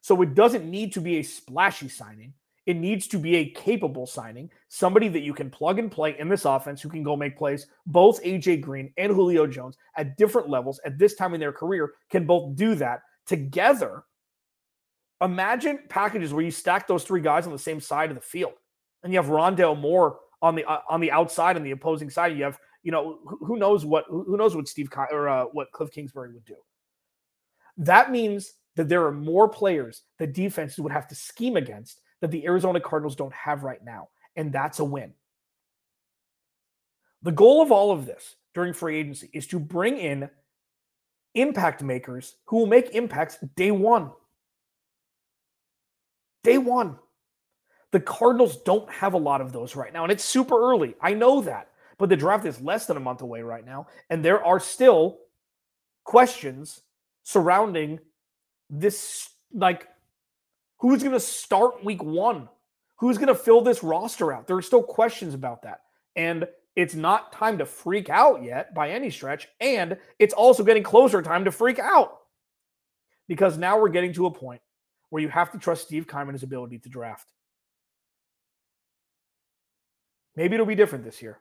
So 0.00 0.20
it 0.22 0.34
doesn't 0.34 0.68
need 0.68 0.94
to 0.94 1.00
be 1.00 1.18
a 1.18 1.22
splashy 1.22 1.88
signing. 1.88 2.34
It 2.68 2.76
needs 2.76 3.06
to 3.08 3.18
be 3.18 3.36
a 3.36 3.48
capable 3.48 4.06
signing, 4.06 4.50
somebody 4.68 5.08
that 5.08 5.22
you 5.22 5.32
can 5.32 5.48
plug 5.48 5.78
and 5.78 5.90
play 5.90 6.18
in 6.18 6.28
this 6.28 6.44
offense 6.44 6.82
who 6.82 6.90
can 6.90 7.02
go 7.02 7.16
make 7.16 7.34
plays. 7.34 7.66
Both 7.86 8.22
AJ 8.22 8.60
Green 8.60 8.92
and 8.98 9.10
Julio 9.10 9.46
Jones 9.46 9.78
at 9.96 10.18
different 10.18 10.50
levels 10.50 10.78
at 10.84 10.98
this 10.98 11.14
time 11.14 11.32
in 11.32 11.40
their 11.40 11.50
career 11.50 11.94
can 12.10 12.26
both 12.26 12.56
do 12.56 12.74
that 12.74 13.00
together. 13.26 14.04
Imagine 15.22 15.78
packages 15.88 16.34
where 16.34 16.44
you 16.44 16.50
stack 16.50 16.86
those 16.86 17.04
three 17.04 17.22
guys 17.22 17.46
on 17.46 17.54
the 17.54 17.58
same 17.58 17.80
side 17.80 18.10
of 18.10 18.16
the 18.16 18.22
field, 18.22 18.52
and 19.02 19.14
you 19.14 19.18
have 19.18 19.30
Rondale 19.30 19.80
Moore 19.80 20.18
on 20.42 20.54
the 20.54 20.66
uh, 20.66 20.80
on 20.90 21.00
the 21.00 21.10
outside 21.10 21.56
on 21.56 21.62
the 21.62 21.70
opposing 21.70 22.10
side. 22.10 22.36
You 22.36 22.44
have 22.44 22.58
you 22.82 22.92
know 22.92 23.18
who, 23.24 23.46
who 23.46 23.56
knows 23.56 23.86
what 23.86 24.04
who 24.10 24.36
knows 24.36 24.54
what 24.54 24.68
Steve 24.68 24.90
or 25.10 25.26
uh, 25.30 25.44
what 25.44 25.72
Cliff 25.72 25.90
Kingsbury 25.90 26.34
would 26.34 26.44
do. 26.44 26.56
That 27.78 28.10
means 28.10 28.52
that 28.76 28.90
there 28.90 29.06
are 29.06 29.12
more 29.12 29.48
players 29.48 30.02
that 30.18 30.34
defenses 30.34 30.78
would 30.80 30.92
have 30.92 31.08
to 31.08 31.14
scheme 31.14 31.56
against 31.56 32.02
that 32.20 32.30
the 32.30 32.46
Arizona 32.46 32.80
Cardinals 32.80 33.16
don't 33.16 33.32
have 33.34 33.62
right 33.62 33.82
now, 33.84 34.08
and 34.36 34.52
that's 34.52 34.78
a 34.78 34.84
win. 34.84 35.12
The 37.22 37.32
goal 37.32 37.62
of 37.62 37.72
all 37.72 37.90
of 37.90 38.06
this 38.06 38.36
during 38.54 38.72
free 38.72 38.98
agency 38.98 39.30
is 39.32 39.46
to 39.48 39.58
bring 39.58 39.98
in 39.98 40.30
impact 41.34 41.82
makers 41.82 42.36
who 42.46 42.58
will 42.58 42.66
make 42.66 42.94
impacts 42.94 43.38
day 43.56 43.70
one. 43.70 44.10
Day 46.44 46.58
one. 46.58 46.98
The 47.90 48.00
Cardinals 48.00 48.58
don't 48.58 48.90
have 48.90 49.14
a 49.14 49.18
lot 49.18 49.40
of 49.40 49.52
those 49.52 49.74
right 49.74 49.92
now, 49.92 50.02
and 50.02 50.12
it's 50.12 50.24
super 50.24 50.58
early. 50.58 50.94
I 51.00 51.14
know 51.14 51.40
that. 51.42 51.70
But 51.98 52.08
the 52.08 52.16
draft 52.16 52.46
is 52.46 52.60
less 52.60 52.86
than 52.86 52.96
a 52.96 53.00
month 53.00 53.22
away 53.22 53.42
right 53.42 53.66
now, 53.66 53.88
and 54.08 54.24
there 54.24 54.44
are 54.44 54.60
still 54.60 55.18
questions 56.04 56.80
surrounding 57.24 57.98
this 58.70 59.28
like 59.52 59.88
Who's 60.80 61.02
going 61.02 61.14
to 61.14 61.20
start 61.20 61.84
week 61.84 62.02
one? 62.02 62.48
Who's 62.98 63.18
going 63.18 63.28
to 63.28 63.34
fill 63.34 63.60
this 63.60 63.82
roster 63.82 64.32
out? 64.32 64.46
There 64.46 64.56
are 64.56 64.62
still 64.62 64.82
questions 64.82 65.34
about 65.34 65.62
that. 65.62 65.80
And 66.16 66.46
it's 66.76 66.94
not 66.94 67.32
time 67.32 67.58
to 67.58 67.66
freak 67.66 68.08
out 68.08 68.42
yet 68.42 68.74
by 68.74 68.90
any 68.90 69.10
stretch. 69.10 69.48
And 69.60 69.98
it's 70.18 70.34
also 70.34 70.62
getting 70.62 70.82
closer 70.82 71.22
time 71.22 71.44
to 71.44 71.50
freak 71.50 71.78
out 71.78 72.18
because 73.28 73.58
now 73.58 73.80
we're 73.80 73.88
getting 73.88 74.12
to 74.14 74.26
a 74.26 74.30
point 74.30 74.60
where 75.10 75.22
you 75.22 75.28
have 75.28 75.50
to 75.52 75.58
trust 75.58 75.82
Steve 75.82 76.06
Keimon's 76.06 76.42
ability 76.42 76.78
to 76.80 76.88
draft. 76.88 77.26
Maybe 80.36 80.54
it'll 80.54 80.66
be 80.66 80.76
different 80.76 81.04
this 81.04 81.20
year. 81.20 81.38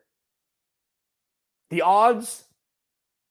The 1.69 1.82
odds 1.82 2.45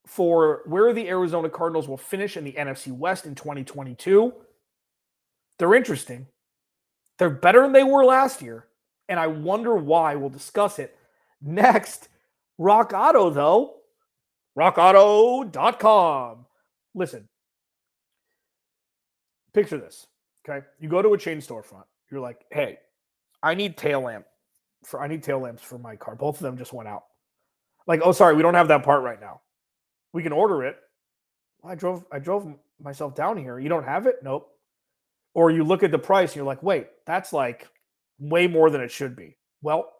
for 0.06 0.62
where 0.66 0.92
the 0.92 1.08
Arizona 1.08 1.48
Cardinals 1.48 1.88
will 1.88 1.96
finish 1.96 2.36
in 2.36 2.44
the 2.44 2.52
NFC 2.52 2.92
West 2.92 3.26
in 3.26 3.34
2022 3.34 4.32
they're 5.58 5.74
interesting. 5.74 6.26
They're 7.18 7.30
better 7.30 7.62
than 7.62 7.72
they 7.72 7.84
were 7.84 8.04
last 8.04 8.42
year. 8.42 8.66
And 9.08 9.18
I 9.18 9.26
wonder 9.28 9.74
why. 9.74 10.16
We'll 10.16 10.30
discuss 10.30 10.78
it 10.78 10.96
next. 11.40 12.08
Rock 12.58 12.92
Auto, 12.94 13.30
though. 13.30 13.74
RockAuto.com. 14.58 16.46
Listen, 16.94 17.28
picture 19.52 19.78
this. 19.78 20.06
Okay. 20.48 20.64
You 20.80 20.88
go 20.88 21.02
to 21.02 21.12
a 21.12 21.18
chain 21.18 21.38
storefront. 21.38 21.84
You're 22.10 22.20
like, 22.20 22.44
hey, 22.50 22.78
I 23.42 23.54
need 23.54 23.76
tail 23.76 24.00
lamp 24.00 24.26
for 24.84 25.00
I 25.00 25.08
need 25.08 25.22
tail 25.22 25.40
lamps 25.40 25.62
for 25.62 25.78
my 25.78 25.96
car. 25.96 26.14
Both 26.14 26.36
of 26.36 26.42
them 26.42 26.56
just 26.56 26.72
went 26.72 26.88
out. 26.88 27.04
Like, 27.86 28.00
oh, 28.02 28.12
sorry, 28.12 28.34
we 28.34 28.42
don't 28.42 28.54
have 28.54 28.68
that 28.68 28.82
part 28.82 29.02
right 29.02 29.20
now. 29.20 29.40
We 30.12 30.22
can 30.22 30.32
order 30.32 30.64
it. 30.64 30.76
Well, 31.60 31.72
I 31.72 31.74
drove 31.74 32.04
I 32.10 32.18
drove 32.18 32.52
myself 32.80 33.14
down 33.14 33.36
here. 33.36 33.58
You 33.58 33.68
don't 33.68 33.84
have 33.84 34.06
it? 34.06 34.20
Nope. 34.22 34.55
Or 35.36 35.50
you 35.50 35.64
look 35.64 35.82
at 35.82 35.90
the 35.90 35.98
price 35.98 36.30
and 36.30 36.36
you're 36.36 36.46
like, 36.46 36.62
wait, 36.62 36.86
that's 37.04 37.30
like 37.30 37.68
way 38.18 38.46
more 38.46 38.70
than 38.70 38.80
it 38.80 38.90
should 38.90 39.14
be. 39.14 39.36
Well, 39.60 39.92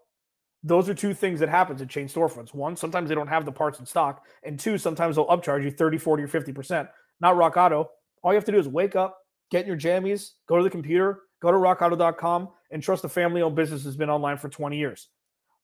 those 0.62 0.88
are 0.88 0.94
two 0.94 1.12
things 1.12 1.40
that 1.40 1.50
happens 1.50 1.82
in 1.82 1.88
chain 1.88 2.08
storefronts. 2.08 2.54
One, 2.54 2.74
sometimes 2.74 3.10
they 3.10 3.14
don't 3.14 3.28
have 3.28 3.44
the 3.44 3.52
parts 3.52 3.78
in 3.78 3.84
stock. 3.84 4.24
And 4.44 4.58
two, 4.58 4.78
sometimes 4.78 5.16
they'll 5.16 5.26
upcharge 5.26 5.62
you 5.62 5.70
30, 5.70 5.98
40, 5.98 6.22
or 6.22 6.28
50%. 6.28 6.88
Not 7.20 7.36
Rock 7.36 7.58
Auto. 7.58 7.90
All 8.22 8.32
you 8.32 8.36
have 8.36 8.46
to 8.46 8.52
do 8.52 8.58
is 8.58 8.66
wake 8.66 8.96
up, 8.96 9.18
get 9.50 9.60
in 9.60 9.68
your 9.68 9.76
jammies, 9.76 10.30
go 10.48 10.56
to 10.56 10.62
the 10.62 10.70
computer, 10.70 11.20
go 11.42 11.52
to 11.52 11.58
rockauto.com, 11.58 12.48
and 12.70 12.82
trust 12.82 13.02
the 13.02 13.08
family 13.10 13.42
owned 13.42 13.56
business 13.56 13.84
that's 13.84 13.94
been 13.94 14.08
online 14.08 14.38
for 14.38 14.48
20 14.48 14.78
years. 14.78 15.08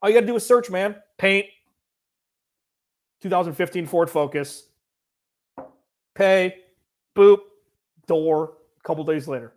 All 0.02 0.10
you 0.10 0.14
got 0.14 0.20
to 0.20 0.26
do 0.26 0.36
is 0.36 0.44
search, 0.44 0.68
man. 0.68 0.96
Paint, 1.16 1.46
2015 3.22 3.86
Ford 3.86 4.10
Focus, 4.10 4.64
pay, 6.14 6.56
boop, 7.16 7.38
door, 8.06 8.52
a 8.78 8.86
couple 8.86 9.02
days 9.04 9.26
later. 9.26 9.54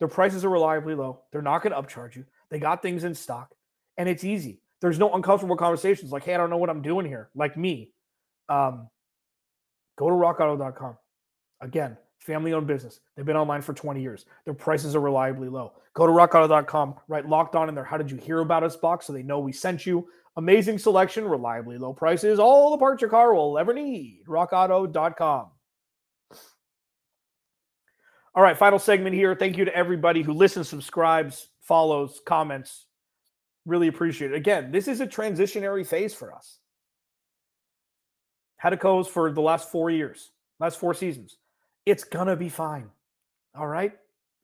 Their 0.00 0.08
prices 0.08 0.44
are 0.44 0.50
reliably 0.50 0.94
low. 0.94 1.20
They're 1.30 1.42
not 1.42 1.62
going 1.62 1.72
to 1.72 1.80
upcharge 1.80 2.16
you. 2.16 2.24
They 2.50 2.58
got 2.58 2.82
things 2.82 3.04
in 3.04 3.14
stock 3.14 3.54
and 3.96 4.08
it's 4.08 4.24
easy. 4.24 4.60
There's 4.80 4.98
no 4.98 5.12
uncomfortable 5.14 5.56
conversations 5.56 6.10
like, 6.10 6.24
hey, 6.24 6.34
I 6.34 6.38
don't 6.38 6.50
know 6.50 6.56
what 6.56 6.70
I'm 6.70 6.82
doing 6.82 7.06
here, 7.06 7.28
like 7.34 7.56
me. 7.56 7.92
Um, 8.48 8.88
go 9.98 10.08
to 10.08 10.14
rockauto.com. 10.16 10.96
Again, 11.60 11.98
family 12.18 12.54
owned 12.54 12.66
business. 12.66 13.00
They've 13.14 13.26
been 13.26 13.36
online 13.36 13.60
for 13.60 13.74
20 13.74 14.00
years. 14.00 14.24
Their 14.46 14.54
prices 14.54 14.96
are 14.96 15.00
reliably 15.00 15.50
low. 15.50 15.74
Go 15.92 16.06
to 16.06 16.12
rockauto.com, 16.12 16.94
write 17.08 17.28
locked 17.28 17.54
on 17.54 17.68
in 17.68 17.74
there. 17.74 17.84
How 17.84 17.98
did 17.98 18.10
you 18.10 18.16
hear 18.16 18.40
about 18.40 18.64
us 18.64 18.76
box 18.76 19.06
so 19.06 19.12
they 19.12 19.22
know 19.22 19.38
we 19.38 19.52
sent 19.52 19.84
you? 19.84 20.08
Amazing 20.36 20.78
selection, 20.78 21.26
reliably 21.26 21.76
low 21.76 21.92
prices, 21.92 22.38
all 22.38 22.70
the 22.70 22.78
parts 22.78 23.02
your 23.02 23.10
car 23.10 23.34
will 23.34 23.58
ever 23.58 23.74
need. 23.74 24.22
rockauto.com. 24.26 25.50
All 28.34 28.42
right, 28.42 28.56
final 28.56 28.78
segment 28.78 29.14
here. 29.14 29.34
Thank 29.34 29.56
you 29.56 29.64
to 29.64 29.74
everybody 29.74 30.22
who 30.22 30.32
listens, 30.32 30.68
subscribes, 30.68 31.48
follows, 31.62 32.20
comments. 32.24 32.86
Really 33.66 33.88
appreciate 33.88 34.32
it. 34.32 34.36
Again, 34.36 34.70
this 34.70 34.86
is 34.86 35.00
a 35.00 35.06
transitionary 35.06 35.84
phase 35.84 36.14
for 36.14 36.32
us. 36.32 36.58
Had 38.56 38.72
a 38.72 38.76
coach 38.76 39.08
for 39.08 39.32
the 39.32 39.40
last 39.40 39.70
four 39.70 39.90
years, 39.90 40.30
last 40.60 40.78
four 40.78 40.94
seasons. 40.94 41.38
It's 41.86 42.04
gonna 42.04 42.36
be 42.36 42.48
fine. 42.48 42.90
All 43.56 43.66
right. 43.66 43.92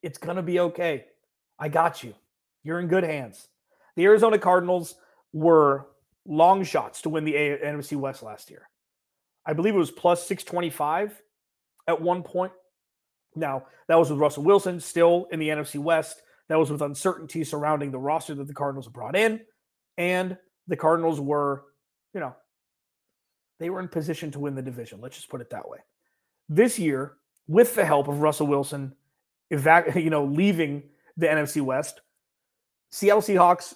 It's 0.03 0.19
gonna 0.19 0.43
be 0.43 0.59
okay. 0.61 1.05
I 1.59 1.69
got 1.69 2.03
you. 2.03 2.15
You're 2.65 2.81
in 2.81 2.89
good 2.89 3.05
hands. 3.05 3.49
The 3.95 4.05
Arizona 4.05 4.39
Cardinals 4.39 4.97
were 5.33 5.87
long 6.27 6.65
shots 6.65 7.03
to 7.03 7.09
win 7.09 7.25
the 7.25 7.35
NFC 7.35 7.97
West 7.97 8.23
last 8.23 8.51
year. 8.51 8.69
I 9.47 9.53
believe 9.53 9.75
it 9.75 9.79
was 9.79 9.91
plus 9.93 10.27
625 10.27 11.23
at 11.87 12.01
one 12.01 12.23
point. 12.23 12.53
Now, 13.37 13.65
that 13.89 13.97
was 13.97 14.11
with 14.11 14.19
Russell 14.19 14.45
Wilson 14.45 14.81
still 14.81 15.29
in 15.31 15.39
the 15.39 15.49
NFC 15.49 15.79
West. 15.79 16.23
That 16.49 16.59
was 16.59 16.71
with 16.71 16.83
uncertainty 16.83 17.45
surrounding 17.45 17.91
the 17.91 17.99
roster 17.99 18.35
that 18.35 18.47
the 18.47 18.55
Cardinals 18.55 18.89
brought 18.89 19.17
in. 19.17 19.41
And 19.99 20.37
the 20.67 20.77
Cardinals 20.77 21.21
were, 21.21 21.65
you 22.15 22.21
know, 22.21 22.35
they 23.59 23.71
were 23.71 23.81
in 23.81 23.89
position 23.89 24.31
to 24.33 24.41
win 24.41 24.55
the 24.55 24.63
division. 24.63 25.01
Let's 25.01 25.17
just 25.17 25.29
put 25.29 25.41
it 25.41 25.51
that 25.51 25.69
way. 25.69 25.79
This 26.49 26.79
year, 26.79 27.17
with 27.49 27.75
the 27.75 27.85
help 27.85 28.09
of 28.09 28.21
Russell 28.21 28.47
Wilson, 28.47 28.95
evac- 29.53 29.95
you 30.03 30.11
know, 30.11 30.25
leaving 30.25 30.83
the 31.17 31.27
NFC 31.27 31.63
West, 31.63 32.01
Seattle 32.91 33.23
Seahawks 33.23 33.75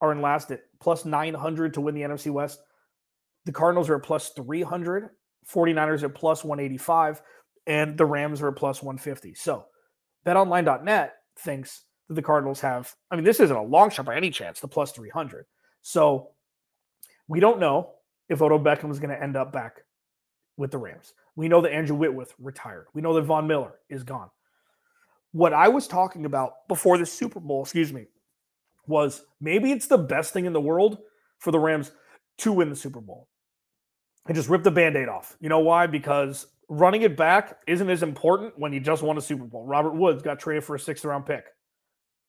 are 0.00 0.12
in 0.12 0.22
last 0.22 0.50
at 0.50 0.62
plus 0.80 1.04
900 1.04 1.74
to 1.74 1.80
win 1.80 1.94
the 1.94 2.02
NFC 2.02 2.30
West. 2.30 2.60
The 3.44 3.52
Cardinals 3.52 3.88
are 3.88 3.96
at 3.96 4.02
plus 4.02 4.30
300, 4.30 5.10
49ers 5.50 6.02
at 6.02 6.14
plus 6.14 6.44
185, 6.44 7.22
and 7.68 7.96
the 7.96 8.06
Rams 8.06 8.42
are 8.42 8.50
plus 8.50 8.82
150. 8.82 9.34
So, 9.34 9.66
betonline.net 10.26 11.14
thinks 11.38 11.84
that 12.08 12.14
the 12.14 12.22
Cardinals 12.22 12.60
have, 12.60 12.92
I 13.10 13.16
mean, 13.16 13.24
this 13.24 13.38
isn't 13.38 13.56
a 13.56 13.62
long 13.62 13.90
shot 13.90 14.06
by 14.06 14.16
any 14.16 14.30
chance, 14.30 14.58
the 14.58 14.66
plus 14.66 14.90
300. 14.92 15.46
So, 15.82 16.30
we 17.28 17.38
don't 17.38 17.60
know 17.60 17.92
if 18.28 18.42
Odell 18.42 18.58
Beckham 18.58 18.90
is 18.90 18.98
going 18.98 19.14
to 19.14 19.22
end 19.22 19.36
up 19.36 19.52
back 19.52 19.82
with 20.56 20.70
the 20.70 20.78
Rams. 20.78 21.12
We 21.36 21.48
know 21.48 21.60
that 21.60 21.72
Andrew 21.72 21.94
Whitworth 21.94 22.34
retired. 22.38 22.86
We 22.94 23.02
know 23.02 23.14
that 23.14 23.22
Von 23.22 23.46
Miller 23.46 23.74
is 23.88 24.02
gone. 24.02 24.30
What 25.32 25.52
I 25.52 25.68
was 25.68 25.86
talking 25.86 26.24
about 26.24 26.66
before 26.68 26.98
the 26.98 27.06
Super 27.06 27.38
Bowl, 27.38 27.62
excuse 27.62 27.92
me, 27.92 28.06
was 28.86 29.22
maybe 29.40 29.70
it's 29.70 29.86
the 29.86 29.98
best 29.98 30.32
thing 30.32 30.46
in 30.46 30.54
the 30.54 30.60
world 30.60 30.98
for 31.38 31.50
the 31.50 31.58
Rams 31.58 31.92
to 32.38 32.52
win 32.52 32.70
the 32.70 32.76
Super 32.76 33.00
Bowl 33.00 33.28
and 34.26 34.34
just 34.34 34.48
rip 34.48 34.62
the 34.62 34.70
band 34.70 34.96
aid 34.96 35.08
off. 35.08 35.36
You 35.40 35.50
know 35.50 35.60
why? 35.60 35.86
Because 35.86 36.46
running 36.68 37.02
it 37.02 37.16
back 37.16 37.58
isn't 37.66 37.88
as 37.88 38.02
important 38.02 38.58
when 38.58 38.72
you 38.72 38.80
just 38.80 39.02
won 39.02 39.16
a 39.18 39.20
Super 39.20 39.44
Bowl. 39.44 39.64
Robert 39.64 39.94
Woods 39.94 40.22
got 40.22 40.38
traded 40.38 40.64
for 40.64 40.76
a 40.76 40.80
sixth 40.80 41.04
round 41.04 41.26
pick. 41.26 41.44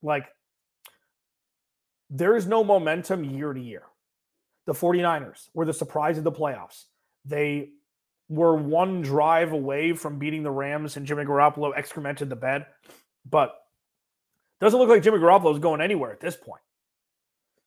Like, 0.01 0.27
there 2.09 2.35
is 2.35 2.47
no 2.47 2.63
momentum 2.63 3.23
year 3.23 3.53
to 3.53 3.59
year. 3.59 3.83
The 4.65 4.73
49ers 4.73 5.49
were 5.53 5.65
the 5.65 5.73
surprise 5.73 6.17
of 6.17 6.23
the 6.23 6.31
playoffs. 6.31 6.85
They 7.25 7.69
were 8.29 8.55
one 8.55 9.01
drive 9.01 9.51
away 9.51 9.93
from 9.93 10.19
beating 10.19 10.43
the 10.43 10.51
Rams, 10.51 10.95
and 10.95 11.05
Jimmy 11.05 11.25
Garoppolo 11.25 11.75
excremented 11.75 12.29
the 12.29 12.35
bed. 12.35 12.65
But 13.29 13.55
doesn't 14.61 14.79
look 14.79 14.89
like 14.89 15.03
Jimmy 15.03 15.17
Garoppolo 15.17 15.53
is 15.53 15.59
going 15.59 15.81
anywhere 15.81 16.11
at 16.11 16.19
this 16.19 16.35
point. 16.35 16.61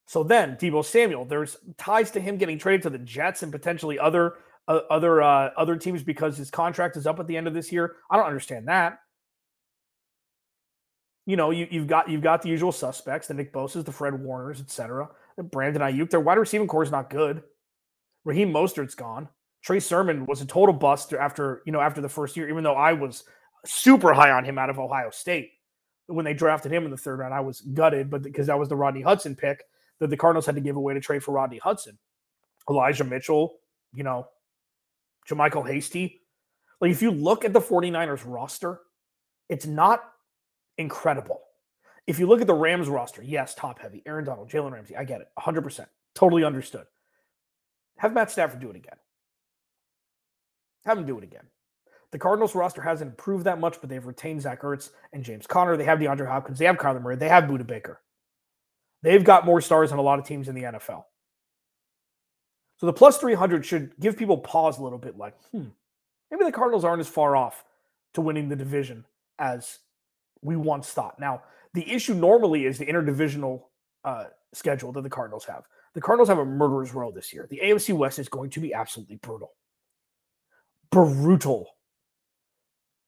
So 0.07 0.23
then 0.23 0.57
Deebo 0.57 0.85
Samuel, 0.85 1.25
there's 1.25 1.57
ties 1.79 2.11
to 2.13 2.21
him 2.21 2.37
getting 2.37 2.59
traded 2.59 2.83
to 2.83 2.91
the 2.91 2.99
Jets 2.99 3.43
and 3.43 3.53
potentially 3.53 3.99
other 3.99 4.35
uh, 4.69 4.81
other 4.91 5.23
uh, 5.23 5.51
other 5.57 5.77
teams 5.77 6.03
because 6.03 6.37
his 6.37 6.51
contract 6.51 6.97
is 6.97 7.07
up 7.07 7.19
at 7.21 7.27
the 7.27 7.37
end 7.37 7.47
of 7.47 7.55
this 7.55 7.73
year. 7.73 7.97
I 8.11 8.17
don't 8.17 8.27
understand 8.27 8.69
that. 8.69 8.99
You 11.27 11.37
know, 11.37 11.51
you, 11.51 11.67
have 11.73 11.87
got 11.87 12.09
you've 12.09 12.23
got 12.23 12.43
the 12.43 12.49
usual 12.49 12.73
suspects, 12.73 13.29
the 13.29 13.35
Nick 13.35 13.53
Bosa's, 13.53 13.85
the 13.85 13.93
Fred 13.93 14.19
Warners, 14.19 14.61
etc. 14.61 15.09
Brandon 15.39 15.83
Aiyuk. 15.83 16.11
Their 16.11 16.21
wide 16.21 16.39
receiving 16.39 16.67
corps 16.67 16.83
is 16.83 16.91
not 16.91 17.11
good. 17.11 17.43
Raheem 18.25 18.53
Mostert's 18.53 18.95
gone. 18.95 19.29
Trey 19.63 19.81
Sermon 19.81 20.27
was 20.27 20.41
a 20.41 20.47
total 20.47 20.75
bust 20.75 21.13
after 21.13 21.63
you 21.65 21.73
know 21.73 21.81
after 21.81 22.01
the 22.01 22.09
first 22.09 22.37
year, 22.37 22.49
even 22.49 22.65
though 22.65 22.75
I 22.75 22.93
was 22.93 23.25
super 23.65 24.13
high 24.13 24.31
on 24.31 24.45
him 24.45 24.59
out 24.59 24.71
of 24.71 24.79
Ohio 24.79 25.11
State 25.11 25.51
when 26.07 26.25
they 26.25 26.35
drafted 26.35 26.73
him 26.73 26.85
in 26.85 26.91
the 26.91 26.97
third 26.97 27.21
round. 27.21 27.33
I 27.33 27.41
was 27.41 27.61
gutted, 27.61 28.11
but 28.11 28.23
because 28.23 28.49
that 28.49 28.59
was 28.59 28.69
the 28.69 28.77
Rodney 28.77 29.03
Hudson 29.03 29.37
pick 29.37 29.65
that 30.01 30.11
the 30.11 30.17
Cardinals 30.17 30.47
had 30.47 30.57
to 30.57 30.61
give 30.61 30.77
away 30.77 30.95
to 30.95 31.01
trade 31.01 31.23
for 31.23 31.33
Rodney 31.33 31.59
Hudson. 31.59 31.97
Elijah 32.69 33.05
Mitchell, 33.05 33.55
you 33.95 34.03
know, 34.03 34.27
JaMycal 35.29 35.69
Hasty. 35.69 36.23
Like 36.81 36.91
if 36.91 37.03
you 37.03 37.11
look 37.11 37.45
at 37.45 37.53
the 37.53 37.61
49ers 37.61 38.23
roster, 38.25 38.81
it's 39.49 39.67
not 39.67 40.03
incredible. 40.79 41.41
If 42.07 42.19
you 42.19 42.27
look 42.27 42.41
at 42.41 42.47
the 42.47 42.55
Rams 42.55 42.89
roster, 42.89 43.23
yes, 43.23 43.55
top 43.55 43.79
heavy. 43.79 44.03
Aaron 44.07 44.25
Donald, 44.25 44.51
Jalen 44.51 44.73
Ramsey, 44.73 44.97
I 44.97 45.05
get 45.05 45.21
it. 45.21 45.29
100%. 45.39 45.87
Totally 46.15 46.45
understood. 46.45 46.87
Have 47.99 48.13
Matt 48.13 48.31
Stafford 48.31 48.61
do 48.61 48.71
it 48.71 48.77
again. 48.77 48.97
Have 50.85 50.99
him 50.99 51.07
do 51.07 51.19
it 51.19 51.25
again. 51.25 51.47
The 52.11 52.19
Cardinals 52.19 52.55
roster 52.55 52.83
hasn't 52.83 53.11
improved 53.11 53.45
that 53.45 53.61
much, 53.61 53.81
but 53.81 53.89
they've 53.89 54.05
retained 54.05 54.43
Zach 54.43 54.63
Ertz 54.63 54.91
and 55.13 55.25
James 55.25 55.47
Conner. 55.47 55.77
They 55.77 55.85
have 55.85 55.99
DeAndre 55.99 56.27
Hopkins. 56.27 56.59
They 56.59 56.67
have 56.67 56.77
Kyler 56.77 57.01
Murray. 57.01 57.17
They 57.17 57.29
have 57.29 57.45
Budda 57.45 57.67
Baker. 57.67 58.01
They've 59.03 59.25
got 59.25 59.47
more 59.47 59.61
stars 59.61 59.91
than 59.91 59.99
a 59.99 60.03
lot 60.03 60.19
of 60.19 60.27
teams 60.27 60.49
in 60.49 60.55
the 60.55 60.63
NFL. 60.63 61.05
So 62.83 62.87
the 62.87 62.93
plus 62.93 63.17
300 63.19 63.65
should 63.65 63.93
give 64.01 64.17
people 64.17 64.39
pause 64.39 64.81
a 64.81 64.83
little 64.83 64.99
bit 64.99 65.17
like, 65.17 65.37
hmm, 65.53 65.67
maybe 66.33 66.43
the 66.43 66.51
Cardinals 66.51 66.85
aren't 66.85 66.99
as 66.99 67.07
far 67.07 67.37
off 67.37 67.63
to 68.15 68.21
winning 68.21 68.49
the 68.49 68.57
division 68.57 69.05
as 69.39 69.79
we 70.43 70.57
once 70.57 70.91
thought. 70.91 71.21
Now, 71.21 71.43
the 71.75 71.89
issue 71.89 72.13
normally 72.13 72.67
is 72.67 72.79
the 72.79 72.87
interdivisional 72.87 73.63
uh, 74.05 74.25
schedule 74.53 74.91
that 74.95 75.03
the 75.03 75.09
Cardinals 75.09 75.45
have. 75.45 75.63
The 75.95 76.01
Cardinals 76.01 76.29
have 76.29 76.41
a 76.41 76.45
murderer's 76.45 76.93
row 76.93 77.13
this 77.13 77.33
year. 77.33 77.47
The 77.49 77.61
AFC 77.63 77.95
West 77.95 78.19
is 78.19 78.29
going 78.29 78.51
to 78.51 78.59
be 78.59 78.75
absolutely 78.75 79.15
brutal. 79.15 79.53
Brutal 80.91 81.69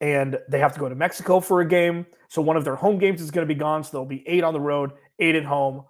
and 0.01 0.39
they 0.49 0.61
have 0.61 0.73
to 0.75 0.79
go 0.79 0.89
to 0.89 0.95
Mexico 0.95 1.41
for 1.41 1.63
a 1.63 1.67
game. 1.67 2.07
So 2.29 2.41
one 2.41 2.57
of 2.57 2.65
their 2.65 2.77
home 2.77 2.99
games 2.99 3.21
is 3.21 3.33
going 3.33 3.45
to 3.45 3.53
be 3.53 3.59
gone. 3.59 3.83
So 3.83 3.91
there'll 3.91 4.07
be 4.07 4.23
eight 4.29 4.45
on 4.45 4.53
the 4.53 4.61
road, 4.61 4.93
eight 5.19 5.35
at 5.35 5.45
home, 5.45 5.85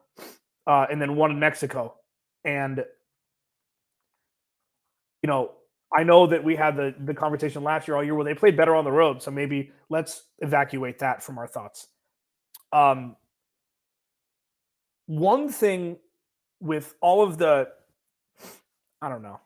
uh, 0.67 0.87
and 0.91 1.03
then 1.03 1.17
one 1.17 1.33
in 1.33 1.39
Mexico. 1.39 1.97
And 2.47 2.83
you 5.25 5.27
know, 5.27 5.53
I 5.97 6.03
know 6.03 6.27
that 6.27 6.45
we 6.45 6.55
had 6.55 6.77
the 6.77 6.95
the 7.07 7.15
conversation 7.15 7.65
last 7.65 7.89
year 7.89 7.97
all 7.97 8.05
year 8.05 8.15
where 8.15 8.27
they 8.27 8.35
played 8.35 8.59
better 8.59 8.77
on 8.77 8.85
the 8.85 8.93
road. 8.93 9.23
So 9.23 9.31
maybe 9.31 9.73
let's 9.89 10.25
evacuate 10.41 10.99
that 10.99 11.23
from 11.23 11.39
our 11.39 11.47
thoughts. 11.47 11.87
Um, 12.75 13.17
one 15.07 15.49
thing 15.49 15.97
with 16.61 16.95
all 17.01 17.23
of 17.23 17.39
the, 17.39 17.69
I 19.01 19.09
don't 19.09 19.23
know. 19.23 19.41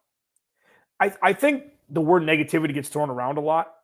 I 0.99 1.14
I 1.23 1.33
think 1.33 1.62
the 1.88 2.01
word 2.01 2.25
negativity 2.25 2.75
gets 2.75 2.88
thrown 2.88 3.09
around 3.09 3.38
a 3.38 3.41
lot 3.41 3.75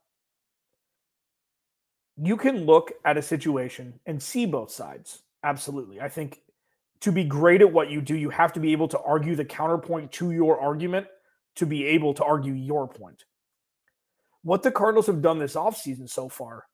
you 2.16 2.36
can 2.36 2.64
look 2.64 2.92
at 3.04 3.16
a 3.16 3.22
situation 3.22 4.00
and 4.06 4.20
see 4.20 4.46
both 4.46 4.70
sides. 4.72 5.22
Absolutely. 5.44 6.00
I 6.00 6.08
think 6.08 6.40
to 7.00 7.12
be 7.12 7.24
great 7.24 7.60
at 7.60 7.72
what 7.72 7.90
you 7.90 8.00
do, 8.00 8.16
you 8.16 8.30
have 8.30 8.52
to 8.54 8.60
be 8.60 8.72
able 8.72 8.88
to 8.88 9.00
argue 9.00 9.36
the 9.36 9.44
counterpoint 9.44 10.10
to 10.12 10.32
your 10.32 10.60
argument 10.60 11.06
to 11.56 11.66
be 11.66 11.84
able 11.86 12.14
to 12.14 12.24
argue 12.24 12.52
your 12.52 12.88
point. 12.88 13.24
What 14.42 14.62
the 14.62 14.70
Cardinals 14.70 15.06
have 15.06 15.22
done 15.22 15.38
this 15.38 15.54
offseason 15.54 16.08
so 16.08 16.28
far 16.28 16.64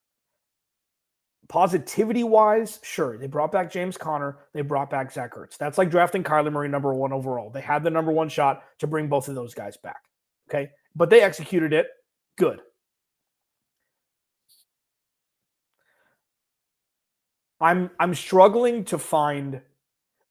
positivity 1.51 2.23
wise, 2.23 2.79
sure, 2.85 3.19
they 3.19 3.27
brought 3.27 3.51
back 3.51 3.73
James 3.73 3.99
Conner, 3.99 4.38
they 4.55 4.62
brought 4.62 4.88
back 4.88 5.11
Zach 5.11 5.35
Ertz. 5.35 5.59
That's 5.59 5.79
like 5.79 5.90
drafting 5.90 6.23
Kyler 6.23 6.53
Murray 6.53 6.69
number 6.69 6.95
one 6.95 7.12
overall. 7.12 7.51
They 7.51 7.61
had 7.61 7.83
the 7.83 7.90
number 7.90 8.12
one 8.12 8.29
shot 8.29 8.62
to 8.79 8.87
bring 8.87 9.09
both 9.09 9.29
of 9.29 9.35
those 9.35 9.53
guys 9.53 9.77
back. 9.77 10.05
Okay. 10.49 10.71
But 10.95 11.11
they 11.11 11.23
executed 11.23 11.73
it 11.73 11.88
good. 12.38 12.61
I'm 17.61 17.90
I'm 17.99 18.14
struggling 18.14 18.85
to 18.85 18.99
find 18.99 19.61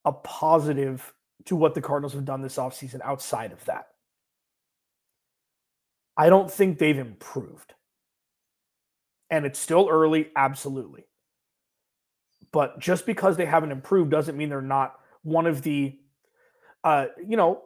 a 0.06 0.12
positive 0.12 1.12
to 1.44 1.54
what 1.54 1.74
the 1.74 1.82
Cardinals 1.82 2.14
have 2.14 2.24
done 2.24 2.40
this 2.40 2.56
offseason 2.56 3.00
outside 3.04 3.52
of 3.52 3.62
that. 3.66 3.88
I 6.20 6.28
don't 6.28 6.50
think 6.50 6.78
they've 6.78 6.98
improved. 6.98 7.72
And 9.30 9.46
it's 9.46 9.58
still 9.58 9.88
early, 9.90 10.28
absolutely. 10.36 11.06
But 12.52 12.78
just 12.78 13.06
because 13.06 13.38
they 13.38 13.46
haven't 13.46 13.70
improved 13.70 14.10
doesn't 14.10 14.36
mean 14.36 14.50
they're 14.50 14.60
not 14.60 14.96
one 15.22 15.46
of 15.46 15.62
the, 15.62 15.98
uh, 16.84 17.06
you 17.26 17.38
know, 17.38 17.62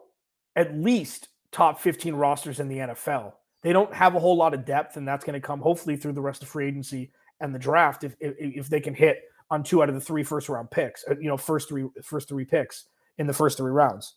at 0.55 0.73
least 0.73 1.27
top 1.51 1.81
15 1.81 2.15
rosters 2.15 2.61
in 2.61 2.69
the 2.69 2.77
NFL. 2.77 3.33
They 3.61 3.73
don't 3.73 3.93
have 3.93 4.15
a 4.15 4.19
whole 4.19 4.37
lot 4.37 4.53
of 4.53 4.63
depth, 4.63 4.95
and 4.95 5.05
that's 5.05 5.25
going 5.25 5.33
to 5.33 5.45
come 5.45 5.59
hopefully 5.59 5.97
through 5.97 6.13
the 6.13 6.21
rest 6.21 6.41
of 6.41 6.47
free 6.47 6.69
agency 6.69 7.11
and 7.41 7.53
the 7.53 7.59
draft 7.59 8.05
if, 8.05 8.15
if, 8.21 8.35
if 8.39 8.69
they 8.69 8.79
can 8.79 8.93
hit 8.93 9.17
on 9.49 9.63
two 9.63 9.83
out 9.83 9.89
of 9.89 9.95
the 9.95 10.01
three 10.01 10.23
first 10.23 10.47
round 10.47 10.71
picks, 10.71 11.03
uh, 11.11 11.15
you 11.19 11.27
know, 11.27 11.35
first 11.35 11.67
three 11.67 11.89
first 12.01 12.29
three 12.29 12.45
picks 12.45 12.85
in 13.17 13.27
the 13.27 13.33
first 13.33 13.57
three 13.57 13.71
rounds. 13.71 14.15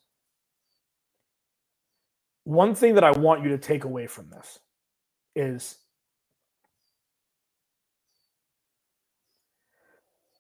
One 2.49 2.75
thing 2.75 2.95
that 2.95 3.05
I 3.05 3.11
want 3.11 3.43
you 3.43 3.51
to 3.51 3.59
take 3.59 3.85
away 3.85 4.07
from 4.07 4.31
this 4.31 4.59
is 5.37 5.77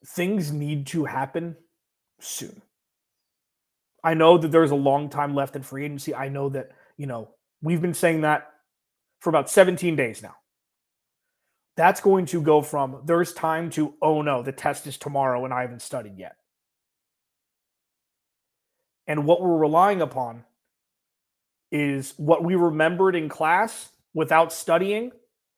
things 0.06 0.50
need 0.50 0.86
to 0.86 1.04
happen 1.04 1.58
soon. 2.18 2.62
I 4.02 4.14
know 4.14 4.38
that 4.38 4.50
there's 4.50 4.70
a 4.70 4.74
long 4.74 5.10
time 5.10 5.34
left 5.34 5.54
in 5.54 5.62
free 5.62 5.84
agency. 5.84 6.14
I 6.14 6.30
know 6.30 6.48
that, 6.48 6.70
you 6.96 7.04
know, 7.04 7.28
we've 7.60 7.82
been 7.82 7.92
saying 7.92 8.22
that 8.22 8.54
for 9.20 9.28
about 9.28 9.50
17 9.50 9.94
days 9.94 10.22
now. 10.22 10.36
That's 11.76 12.00
going 12.00 12.24
to 12.24 12.40
go 12.40 12.62
from 12.62 13.02
there's 13.04 13.34
time 13.34 13.68
to, 13.72 13.92
oh 14.00 14.22
no, 14.22 14.42
the 14.42 14.50
test 14.50 14.86
is 14.86 14.96
tomorrow 14.96 15.44
and 15.44 15.52
I 15.52 15.60
haven't 15.60 15.82
studied 15.82 16.16
yet. 16.16 16.36
And 19.06 19.26
what 19.26 19.42
we're 19.42 19.58
relying 19.58 20.00
upon 20.00 20.44
is 21.70 22.14
what 22.16 22.42
we 22.42 22.54
remembered 22.54 23.14
in 23.14 23.28
class 23.28 23.90
without 24.14 24.52
studying, 24.52 25.12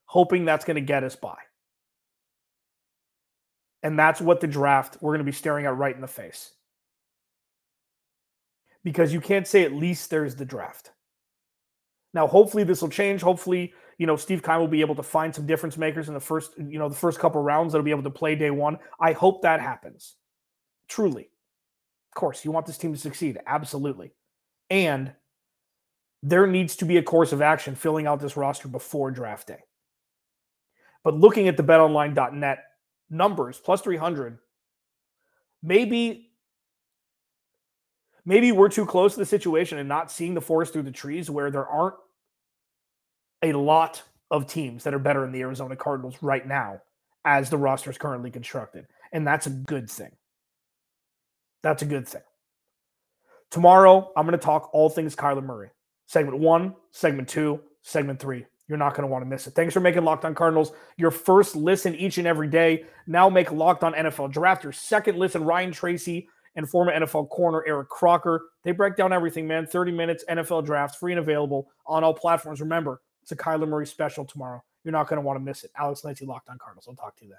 hoping 0.07 0.45
that's 0.45 0.65
going 0.65 0.75
to 0.77 0.81
get 0.81 1.05
us 1.05 1.17
by. 1.17 1.37
And 3.83 3.99
that's 3.99 4.21
what 4.21 4.41
the 4.41 4.47
draft 4.47 4.99
we're 5.01 5.13
going 5.13 5.25
to 5.25 5.31
be 5.31 5.33
staring 5.33 5.67
at 5.67 5.77
right 5.77 5.95
in 5.95 6.01
the 6.01 6.07
face. 6.07 6.53
Because 8.85 9.13
you 9.13 9.21
can't 9.21 9.47
say 9.47 9.65
at 9.65 9.73
least 9.73 10.11
there's 10.11 10.35
the 10.35 10.45
draft. 10.45 10.91
Now, 12.13 12.27
hopefully 12.27 12.65
this 12.65 12.83
will 12.83 12.89
change. 12.89 13.21
Hopefully, 13.23 13.73
you 13.99 14.07
know, 14.07 14.17
Steve 14.17 14.43
Keim 14.43 14.59
will 14.59 14.69
be 14.69 14.81
able 14.81 14.97
to 14.97 15.03
find 15.03 15.35
some 15.35 15.47
difference 15.47 15.77
makers 15.77 16.09
in 16.09 16.15
the 16.15 16.21
first, 16.21 16.53
you 16.59 16.79
know, 16.79 16.89
the 16.89 16.95
first 16.95 17.21
couple 17.21 17.41
rounds 17.43 17.73
that'll 17.73 17.85
be 17.85 17.91
able 17.91 18.03
to 18.03 18.11
play 18.11 18.35
day 18.35 18.51
one. 18.51 18.79
I 19.01 19.13
hope 19.13 19.43
that 19.43 19.61
happens. 19.61 20.17
Truly. 20.89 21.31
Of 22.11 22.15
course, 22.19 22.45
you 22.45 22.51
want 22.51 22.67
this 22.67 22.79
team 22.79 22.93
to 22.93 22.99
succeed. 22.99 23.39
Absolutely. 23.47 24.13
And 24.71 25.13
there 26.23 26.47
needs 26.47 26.77
to 26.77 26.85
be 26.85 26.97
a 26.99 27.03
course 27.03 27.33
of 27.33 27.41
action 27.41 27.75
filling 27.75 28.07
out 28.07 28.21
this 28.21 28.37
roster 28.37 28.69
before 28.69 29.11
draft 29.11 29.47
day. 29.49 29.61
But 31.03 31.15
looking 31.15 31.49
at 31.49 31.57
the 31.57 31.63
betonline.net 31.63 32.59
numbers, 33.09 33.59
plus 33.59 33.81
300, 33.81 34.39
maybe 35.63 36.31
maybe 38.25 38.53
we're 38.53 38.69
too 38.69 38.85
close 38.85 39.15
to 39.15 39.21
the 39.21 39.27
situation 39.27 39.79
and 39.79 39.89
not 39.89 40.11
seeing 40.11 40.35
the 40.35 40.41
forest 40.41 40.73
through 40.73 40.83
the 40.83 40.91
trees 40.91 41.31
where 41.31 41.51
there 41.51 41.67
aren't 41.67 41.97
a 43.43 43.53
lot 43.53 44.03
of 44.31 44.47
teams 44.47 44.85
that 44.85 44.95
are 44.95 44.99
better 44.99 45.23
than 45.23 45.33
the 45.33 45.41
Arizona 45.41 45.75
Cardinals 45.75 46.17
right 46.23 46.47
now 46.47 46.81
as 47.25 47.51
the 47.51 47.57
roster 47.57 47.91
is 47.91 47.99
currently 47.99 48.31
constructed. 48.31 48.87
And 49.13 49.27
that's 49.27 49.47
a 49.47 49.51
good 49.51 49.91
thing. 49.91 50.13
That's 51.63 51.83
a 51.83 51.87
good 51.87 52.07
thing. 52.07 52.23
Tomorrow, 53.51 54.13
I'm 54.17 54.27
going 54.27 54.39
to 54.39 54.45
talk 54.45 54.71
all 54.73 54.89
things 54.89 55.17
Kyler 55.17 55.43
Murray. 55.43 55.71
Segment 56.11 56.41
one, 56.41 56.75
segment 56.91 57.29
two, 57.29 57.61
segment 57.83 58.19
three. 58.19 58.45
You're 58.67 58.79
not 58.79 58.95
going 58.95 59.07
to 59.07 59.13
want 59.13 59.23
to 59.23 59.29
miss 59.29 59.47
it. 59.47 59.53
Thanks 59.53 59.73
for 59.73 59.79
making 59.79 60.03
Locked 60.03 60.25
On 60.25 60.35
Cardinals 60.35 60.73
your 60.97 61.13
first 61.13 61.55
listen 61.55 61.95
each 61.95 62.19
and 62.19 62.27
every 62.27 62.49
day. 62.49 62.85
Now 63.07 63.29
make 63.29 63.53
Locked 63.53 63.85
On 63.85 63.93
NFL 63.93 64.33
Draft 64.33 64.65
your 64.65 64.73
second 64.73 65.19
listen. 65.19 65.45
Ryan 65.45 65.71
Tracy 65.71 66.29
and 66.57 66.69
former 66.69 66.93
NFL 66.93 67.29
corner 67.29 67.63
Eric 67.65 67.91
Crocker. 67.91 68.43
They 68.65 68.73
break 68.73 68.97
down 68.97 69.13
everything, 69.13 69.47
man. 69.47 69.69
30 69.69 69.93
minutes 69.93 70.25
NFL 70.29 70.67
Draft, 70.67 70.97
free 70.97 71.13
and 71.13 71.21
available 71.21 71.69
on 71.87 72.03
all 72.03 72.13
platforms. 72.13 72.61
Remember, 72.61 73.01
it's 73.23 73.31
a 73.31 73.37
Kyler 73.37 73.69
Murray 73.69 73.87
special 73.87 74.25
tomorrow. 74.25 74.65
You're 74.83 74.91
not 74.91 75.07
going 75.07 75.19
to 75.19 75.25
want 75.25 75.39
to 75.39 75.45
miss 75.45 75.63
it. 75.63 75.71
Alex 75.79 76.01
Clancy, 76.01 76.27
Locked 76.27 76.49
On 76.49 76.59
Cardinals. 76.59 76.87
I'll 76.89 76.97
talk 76.97 77.17
to 77.19 77.25
you 77.25 77.31
then. 77.31 77.39